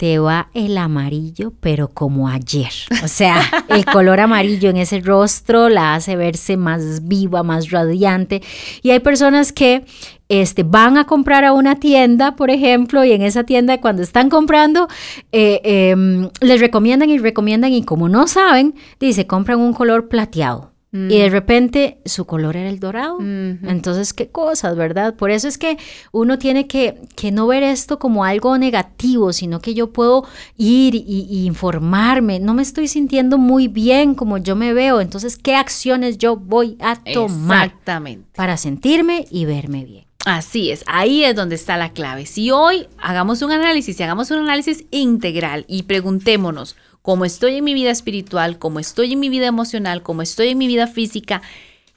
te 0.00 0.18
va 0.18 0.48
el 0.54 0.78
amarillo, 0.78 1.52
pero 1.60 1.88
como 1.88 2.26
ayer. 2.26 2.72
O 3.04 3.06
sea, 3.06 3.42
el 3.68 3.84
color 3.84 4.18
amarillo 4.18 4.70
en 4.70 4.78
ese 4.78 5.00
rostro 5.00 5.68
la 5.68 5.94
hace 5.94 6.16
verse 6.16 6.56
más 6.56 7.06
viva, 7.06 7.42
más 7.42 7.70
radiante. 7.70 8.40
Y 8.80 8.92
hay 8.92 9.00
personas 9.00 9.52
que 9.52 9.84
este, 10.30 10.62
van 10.62 10.96
a 10.96 11.04
comprar 11.04 11.44
a 11.44 11.52
una 11.52 11.80
tienda, 11.80 12.34
por 12.34 12.48
ejemplo, 12.48 13.04
y 13.04 13.12
en 13.12 13.20
esa 13.20 13.44
tienda 13.44 13.78
cuando 13.82 14.00
están 14.00 14.30
comprando, 14.30 14.88
eh, 15.32 15.60
em, 15.64 16.30
les 16.40 16.60
recomiendan 16.60 17.10
y 17.10 17.18
recomiendan 17.18 17.70
y 17.74 17.84
como 17.84 18.08
no 18.08 18.26
saben, 18.26 18.76
dice, 18.98 19.26
compran 19.26 19.58
un 19.58 19.74
color 19.74 20.08
plateado. 20.08 20.69
Y 20.92 21.18
de 21.18 21.28
mm. 21.28 21.32
repente 21.32 21.98
su 22.04 22.24
color 22.24 22.56
era 22.56 22.68
el 22.68 22.80
dorado. 22.80 23.18
Entonces, 23.20 24.12
qué 24.12 24.28
cosas, 24.28 24.74
¿verdad? 24.76 25.14
Por 25.14 25.30
eso 25.30 25.46
es 25.46 25.56
que 25.56 25.78
uno 26.10 26.36
tiene 26.36 26.66
que, 26.66 27.00
que, 27.14 27.30
no 27.30 27.46
ver 27.46 27.62
esto 27.62 28.00
como 28.00 28.24
algo 28.24 28.58
negativo, 28.58 29.32
sino 29.32 29.60
que 29.60 29.74
yo 29.74 29.92
puedo 29.92 30.24
ir 30.56 30.96
y, 30.96 31.46
informarme. 31.46 32.40
No 32.40 32.54
me 32.54 32.62
estoy 32.62 32.88
sintiendo 32.88 33.38
muy 33.38 33.68
bien 33.68 34.16
como 34.16 34.38
yo 34.38 34.56
me 34.56 34.74
veo. 34.74 35.00
Entonces, 35.00 35.38
¿qué 35.38 35.54
acciones 35.54 36.18
yo 36.18 36.34
voy 36.36 36.76
a 36.80 36.96
tomar 36.96 37.66
Exactamente. 37.66 38.26
para 38.34 38.56
sentirme 38.56 39.26
y 39.30 39.44
verme 39.44 39.84
bien? 39.84 40.10
Así 40.26 40.70
es, 40.70 40.84
ahí 40.86 41.24
es 41.24 41.34
donde 41.34 41.54
está 41.54 41.78
la 41.78 41.92
clave. 41.92 42.26
Si 42.26 42.50
hoy 42.50 42.88
hagamos 42.98 43.40
un 43.40 43.52
análisis, 43.52 43.96
si 43.96 44.02
hagamos 44.02 44.30
un 44.30 44.40
análisis 44.40 44.84
integral 44.90 45.64
y 45.66 45.84
preguntémonos, 45.84 46.76
como 47.02 47.24
estoy 47.24 47.56
en 47.56 47.64
mi 47.64 47.74
vida 47.74 47.90
espiritual, 47.90 48.58
como 48.58 48.78
estoy 48.80 49.12
en 49.12 49.20
mi 49.20 49.28
vida 49.28 49.46
emocional, 49.46 50.02
como 50.02 50.22
estoy 50.22 50.48
en 50.48 50.58
mi 50.58 50.66
vida 50.66 50.86
física, 50.86 51.42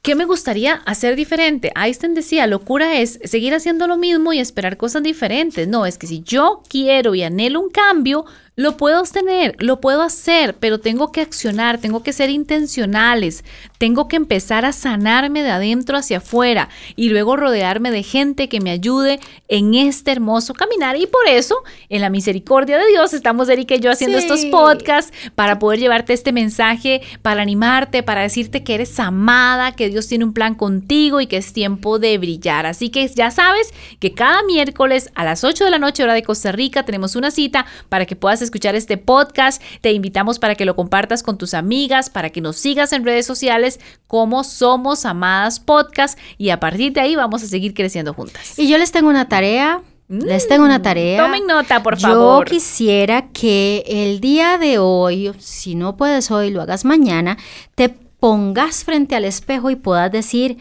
¿Qué 0.04 0.16
me 0.16 0.26
gustaría 0.26 0.74
hacer 0.86 1.16
diferente? 1.16 1.72
Einstein 1.78 2.14
decía, 2.14 2.46
locura 2.46 3.00
es 3.00 3.20
seguir 3.24 3.54
haciendo 3.56 3.88
lo 3.88 3.96
mismo 3.96 4.34
y 4.34 4.40
esperar 4.40 4.76
cosas 4.76 5.02
diferentes. 5.02 5.66
No, 5.70 5.86
es 5.86 5.98
que 5.98 6.08
si 6.08 6.22
yo 6.22 6.62
quiero 6.68 7.16
y 7.16 7.24
anhelo 7.24 7.62
un 7.62 7.70
cambio, 7.70 8.26
lo 8.56 8.78
puedo 8.78 9.02
obtener, 9.02 9.56
lo 9.60 9.82
puedo 9.82 10.04
hacer, 10.04 10.56
pero 10.60 10.80
tengo 10.80 11.12
que 11.12 11.22
accionar, 11.22 11.80
tengo 11.80 12.04
que 12.04 12.14
ser 12.14 12.30
intencionales, 12.30 13.44
tengo 13.80 14.08
que 14.08 14.16
empezar 14.16 14.64
a 14.64 14.72
sanarme 14.72 15.42
de 15.42 15.50
adentro 15.50 15.98
hacia 15.98 16.18
afuera 16.18 16.70
y 16.96 17.10
luego 17.10 17.36
rodearme 17.36 17.90
de 17.90 18.04
gente 18.04 18.50
que 18.50 18.60
me 18.60 18.70
ayude 18.70 19.20
en 19.48 19.74
este 19.74 20.12
hermoso 20.12 20.54
caminar. 20.54 20.98
Y 20.98 21.08
por 21.08 21.28
eso, 21.28 21.64
en 21.90 22.02
la 22.02 22.12
misericordia 22.12 22.78
de 22.78 22.88
Dios, 22.88 23.14
estamos 23.14 23.50
Erika 23.50 23.74
y 23.74 23.80
yo 23.80 23.90
haciendo 23.90 24.20
estos 24.20 24.46
podcasts 24.46 25.12
para 25.34 25.58
poder 25.58 25.80
llevarte 25.80 26.14
este 26.14 26.32
mensaje, 26.32 27.02
para 27.24 27.42
animarte, 27.42 28.04
para 28.04 28.22
decirte 28.22 28.64
que 28.64 28.76
eres 28.76 29.00
amada, 29.00 29.72
que 29.72 29.90
Dios 29.90 30.08
tiene 30.08 30.26
un 30.26 30.34
plan 30.34 30.54
contigo 30.54 31.22
y 31.22 31.28
que 31.28 31.38
es 31.38 31.54
tiempo 31.54 31.98
de 31.98 32.20
brillar. 32.20 32.68
Así 32.68 32.90
que 32.90 33.08
ya 33.08 33.32
sabes 33.32 33.74
que 34.00 34.14
cada 34.14 34.44
miércoles 34.44 35.10
a 35.16 35.24
las 35.24 35.44
8 35.44 35.66
de 35.66 35.72
la 35.72 35.80
noche 35.80 36.04
hora 36.04 36.14
de 36.14 36.22
Costa 36.22 36.52
Rica 36.52 36.86
tenemos 36.86 37.16
una 37.16 37.32
cita 37.32 37.66
para 37.90 38.06
que 38.06 38.16
puedas 38.16 38.43
escuchar 38.44 38.76
este 38.76 38.98
podcast. 38.98 39.62
Te 39.82 39.92
invitamos 39.92 40.40
para 40.40 40.56
que 40.56 40.66
lo 40.66 40.76
compartas 40.76 41.24
con 41.24 41.38
tus 41.38 41.54
amigas, 41.54 42.10
para 42.10 42.30
que 42.30 42.42
nos 42.42 42.58
sigas 42.58 42.94
en 42.94 43.06
redes 43.06 43.26
sociales 43.26 43.80
como 44.08 44.44
Somos 44.44 45.06
Amadas 45.06 45.60
Podcast 45.60 46.18
y 46.38 46.50
a 46.50 46.60
partir 46.60 46.94
de 46.94 47.02
ahí 47.02 47.16
vamos 47.16 47.44
a 47.44 47.48
seguir 47.48 47.74
creciendo 47.74 48.14
juntas. 48.14 48.58
Y 48.58 48.68
yo 48.68 48.78
les 48.78 48.92
tengo 48.92 49.10
una 49.10 49.28
tarea. 49.28 49.82
Les 50.10 50.48
tengo 50.48 50.66
una 50.66 50.80
mm, 50.80 50.84
tarea. 50.84 51.24
Tomen 51.24 51.48
nota, 51.48 51.82
por 51.82 51.98
favor. 51.98 52.46
Yo 52.46 52.52
quisiera 52.52 53.30
que 53.30 53.84
el 53.88 54.20
día 54.20 54.58
de 54.58 54.78
hoy, 54.78 55.32
si 55.40 55.76
no 55.76 55.98
puedes 55.98 56.30
hoy, 56.30 56.52
lo 56.52 56.62
hagas 56.62 56.86
mañana, 56.86 57.38
te 57.74 57.90
pongas 57.90 58.84
frente 58.84 59.16
al 59.16 59.26
espejo 59.26 59.70
y 59.70 59.76
puedas 59.76 60.12
decir, 60.12 60.58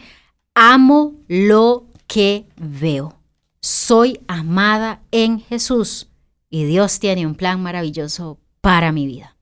amo 0.55 1.13
lo 1.27 1.85
que 2.07 2.45
veo. 2.55 3.15
Soy 3.59 4.19
amada 4.27 5.01
en 5.11 5.39
Jesús 5.39 6.07
y 6.53 6.65
Dios 6.65 6.99
tiene 6.99 7.25
un 7.25 7.33
plan 7.33 7.63
maravilloso 7.63 8.37
para 8.61 8.91
mi 8.91 9.07
vida. 9.07 9.35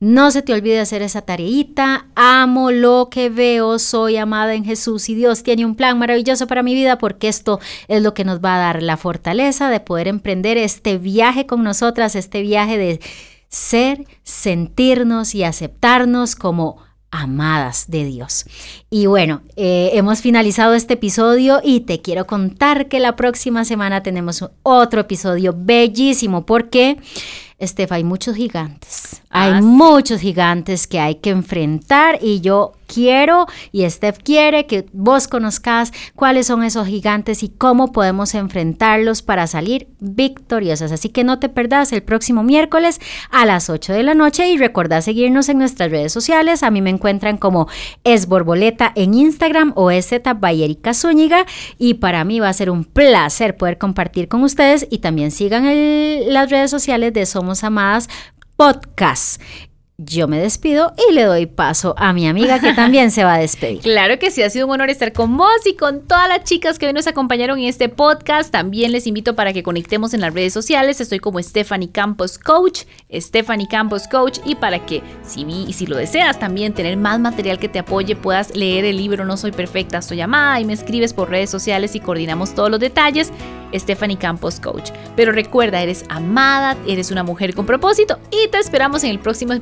No 0.00 0.32
se 0.32 0.42
te 0.42 0.52
olvide 0.52 0.80
hacer 0.80 1.02
esa 1.02 1.22
tareita. 1.22 2.08
Amo 2.16 2.72
lo 2.72 3.10
que 3.12 3.30
veo, 3.30 3.78
soy 3.78 4.16
amada 4.16 4.54
en 4.54 4.64
Jesús 4.64 5.08
y 5.08 5.14
Dios 5.14 5.44
tiene 5.44 5.64
un 5.64 5.76
plan 5.76 5.96
maravilloso 6.00 6.48
para 6.48 6.64
mi 6.64 6.74
vida 6.74 6.98
porque 6.98 7.28
esto 7.28 7.60
es 7.86 8.02
lo 8.02 8.12
que 8.12 8.24
nos 8.24 8.40
va 8.40 8.56
a 8.56 8.58
dar 8.58 8.82
la 8.82 8.96
fortaleza 8.96 9.70
de 9.70 9.78
poder 9.78 10.08
emprender 10.08 10.56
este 10.56 10.98
viaje 10.98 11.46
con 11.46 11.62
nosotras, 11.62 12.16
este 12.16 12.42
viaje 12.42 12.76
de 12.76 13.00
ser, 13.48 14.04
sentirnos 14.24 15.36
y 15.36 15.44
aceptarnos 15.44 16.34
como 16.34 16.87
amadas 17.10 17.86
de 17.88 18.04
Dios. 18.04 18.44
Y 18.90 19.06
bueno, 19.06 19.42
eh, 19.56 19.90
hemos 19.94 20.20
finalizado 20.20 20.74
este 20.74 20.94
episodio 20.94 21.60
y 21.62 21.80
te 21.80 22.00
quiero 22.00 22.26
contar 22.26 22.88
que 22.88 23.00
la 23.00 23.16
próxima 23.16 23.64
semana 23.64 24.02
tenemos 24.02 24.44
otro 24.62 25.00
episodio 25.00 25.54
bellísimo 25.56 26.44
porque 26.44 26.98
Estef, 27.58 27.90
hay 27.90 28.04
muchos 28.04 28.36
gigantes. 28.36 29.20
hay 29.30 29.54
ah, 29.54 29.60
muchos 29.60 30.20
gigantes 30.20 30.86
que 30.86 31.00
hay 31.00 31.16
que 31.16 31.30
enfrentar 31.30 32.18
y 32.22 32.40
yo 32.40 32.74
quiero 32.86 33.46
y 33.70 33.88
Steph 33.88 34.18
quiere 34.24 34.66
que 34.66 34.86
vos 34.92 35.28
conozcas 35.28 35.92
cuáles 36.14 36.46
son 36.46 36.64
esos 36.64 36.86
gigantes 36.86 37.42
y 37.42 37.48
cómo 37.48 37.92
podemos 37.92 38.34
enfrentarlos 38.34 39.22
para 39.22 39.46
salir 39.46 39.88
victoriosas. 40.00 40.90
Así 40.90 41.10
que 41.10 41.22
no 41.22 41.38
te 41.38 41.48
perdás 41.48 41.92
el 41.92 42.02
próximo 42.02 42.42
miércoles 42.42 43.00
a 43.30 43.44
las 43.44 43.70
8 43.70 43.92
de 43.92 44.02
la 44.02 44.14
noche 44.14 44.48
y 44.48 44.56
recuerda 44.56 45.02
seguirnos 45.02 45.48
en 45.48 45.58
nuestras 45.58 45.90
redes 45.90 46.12
sociales. 46.12 46.62
A 46.62 46.70
mí 46.70 46.80
me 46.80 46.90
encuentran 46.90 47.36
como 47.36 47.68
es 48.04 48.26
borboleta 48.26 48.92
en 48.94 49.14
Instagram 49.14 49.72
o 49.76 49.90
es 49.90 50.08
Bayerica 50.38 50.94
Zúñiga 50.94 51.44
y 51.76 51.94
para 51.94 52.24
mí 52.24 52.40
va 52.40 52.48
a 52.48 52.54
ser 52.54 52.70
un 52.70 52.84
placer 52.84 53.56
poder 53.56 53.76
compartir 53.76 54.28
con 54.28 54.42
ustedes 54.42 54.86
y 54.90 54.98
también 54.98 55.30
sigan 55.30 55.66
las 56.32 56.50
redes 56.50 56.70
sociales 56.70 57.12
de 57.12 57.26
Somos 57.26 57.47
Amadas 57.64 58.08
Podcast 58.56 59.40
yo 60.00 60.28
me 60.28 60.38
despido 60.38 60.94
y 61.08 61.12
le 61.12 61.24
doy 61.24 61.46
paso 61.46 61.96
a 61.98 62.12
mi 62.12 62.28
amiga 62.28 62.60
que 62.60 62.72
también 62.72 63.10
se 63.10 63.24
va 63.24 63.34
a 63.34 63.38
despedir. 63.38 63.80
Claro 63.98 64.18
que 64.20 64.30
sí, 64.30 64.42
ha 64.42 64.50
sido 64.50 64.66
un 64.66 64.72
honor 64.72 64.90
estar 64.90 65.12
con 65.12 65.36
vos 65.36 65.66
y 65.66 65.74
con 65.74 66.06
todas 66.06 66.28
las 66.28 66.44
chicas 66.44 66.78
que 66.78 66.86
hoy 66.86 66.92
nos 66.92 67.08
acompañaron 67.08 67.58
en 67.58 67.64
este 67.64 67.88
podcast. 67.88 68.52
También 68.52 68.92
les 68.92 69.08
invito 69.08 69.34
para 69.34 69.52
que 69.52 69.64
conectemos 69.64 70.14
en 70.14 70.20
las 70.20 70.32
redes 70.32 70.52
sociales. 70.52 71.00
Estoy 71.00 71.18
como 71.18 71.42
Stephanie 71.42 71.90
Campos 71.90 72.38
Coach, 72.38 72.82
Stephanie 73.12 73.66
Campos 73.66 74.06
Coach 74.06 74.38
y 74.44 74.54
para 74.54 74.86
que 74.86 75.02
si, 75.24 75.42
y 75.42 75.72
si 75.72 75.86
lo 75.86 75.96
deseas 75.96 76.38
también 76.38 76.74
tener 76.74 76.96
más 76.96 77.18
material 77.18 77.58
que 77.58 77.68
te 77.68 77.80
apoye, 77.80 78.14
puedas 78.14 78.54
leer 78.54 78.84
el 78.84 78.98
libro 78.98 79.24
No 79.24 79.36
Soy 79.36 79.50
Perfecta, 79.50 79.98
Estoy 79.98 80.20
Amada 80.20 80.60
y 80.60 80.64
me 80.64 80.74
escribes 80.74 81.12
por 81.12 81.28
redes 81.28 81.50
sociales 81.50 81.96
y 81.96 82.00
coordinamos 82.00 82.54
todos 82.54 82.70
los 82.70 82.78
detalles. 82.78 83.32
Stephanie 83.74 84.16
Campos 84.16 84.60
Coach. 84.60 84.90
Pero 85.16 85.32
recuerda, 85.32 85.82
eres 85.82 86.04
amada, 86.08 86.76
eres 86.86 87.10
una 87.10 87.22
mujer 87.22 87.54
con 87.54 87.66
propósito 87.66 88.18
y 88.30 88.48
te 88.48 88.58
esperamos 88.58 89.04
en 89.04 89.10
el 89.10 89.18
próximo 89.18 89.52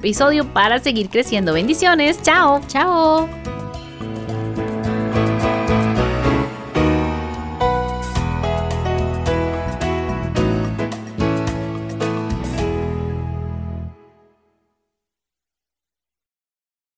para 0.45 0.79
seguir 0.79 1.09
creciendo. 1.09 1.53
Bendiciones. 1.53 2.23
Chao. 2.23 2.61
Chao. 2.69 3.29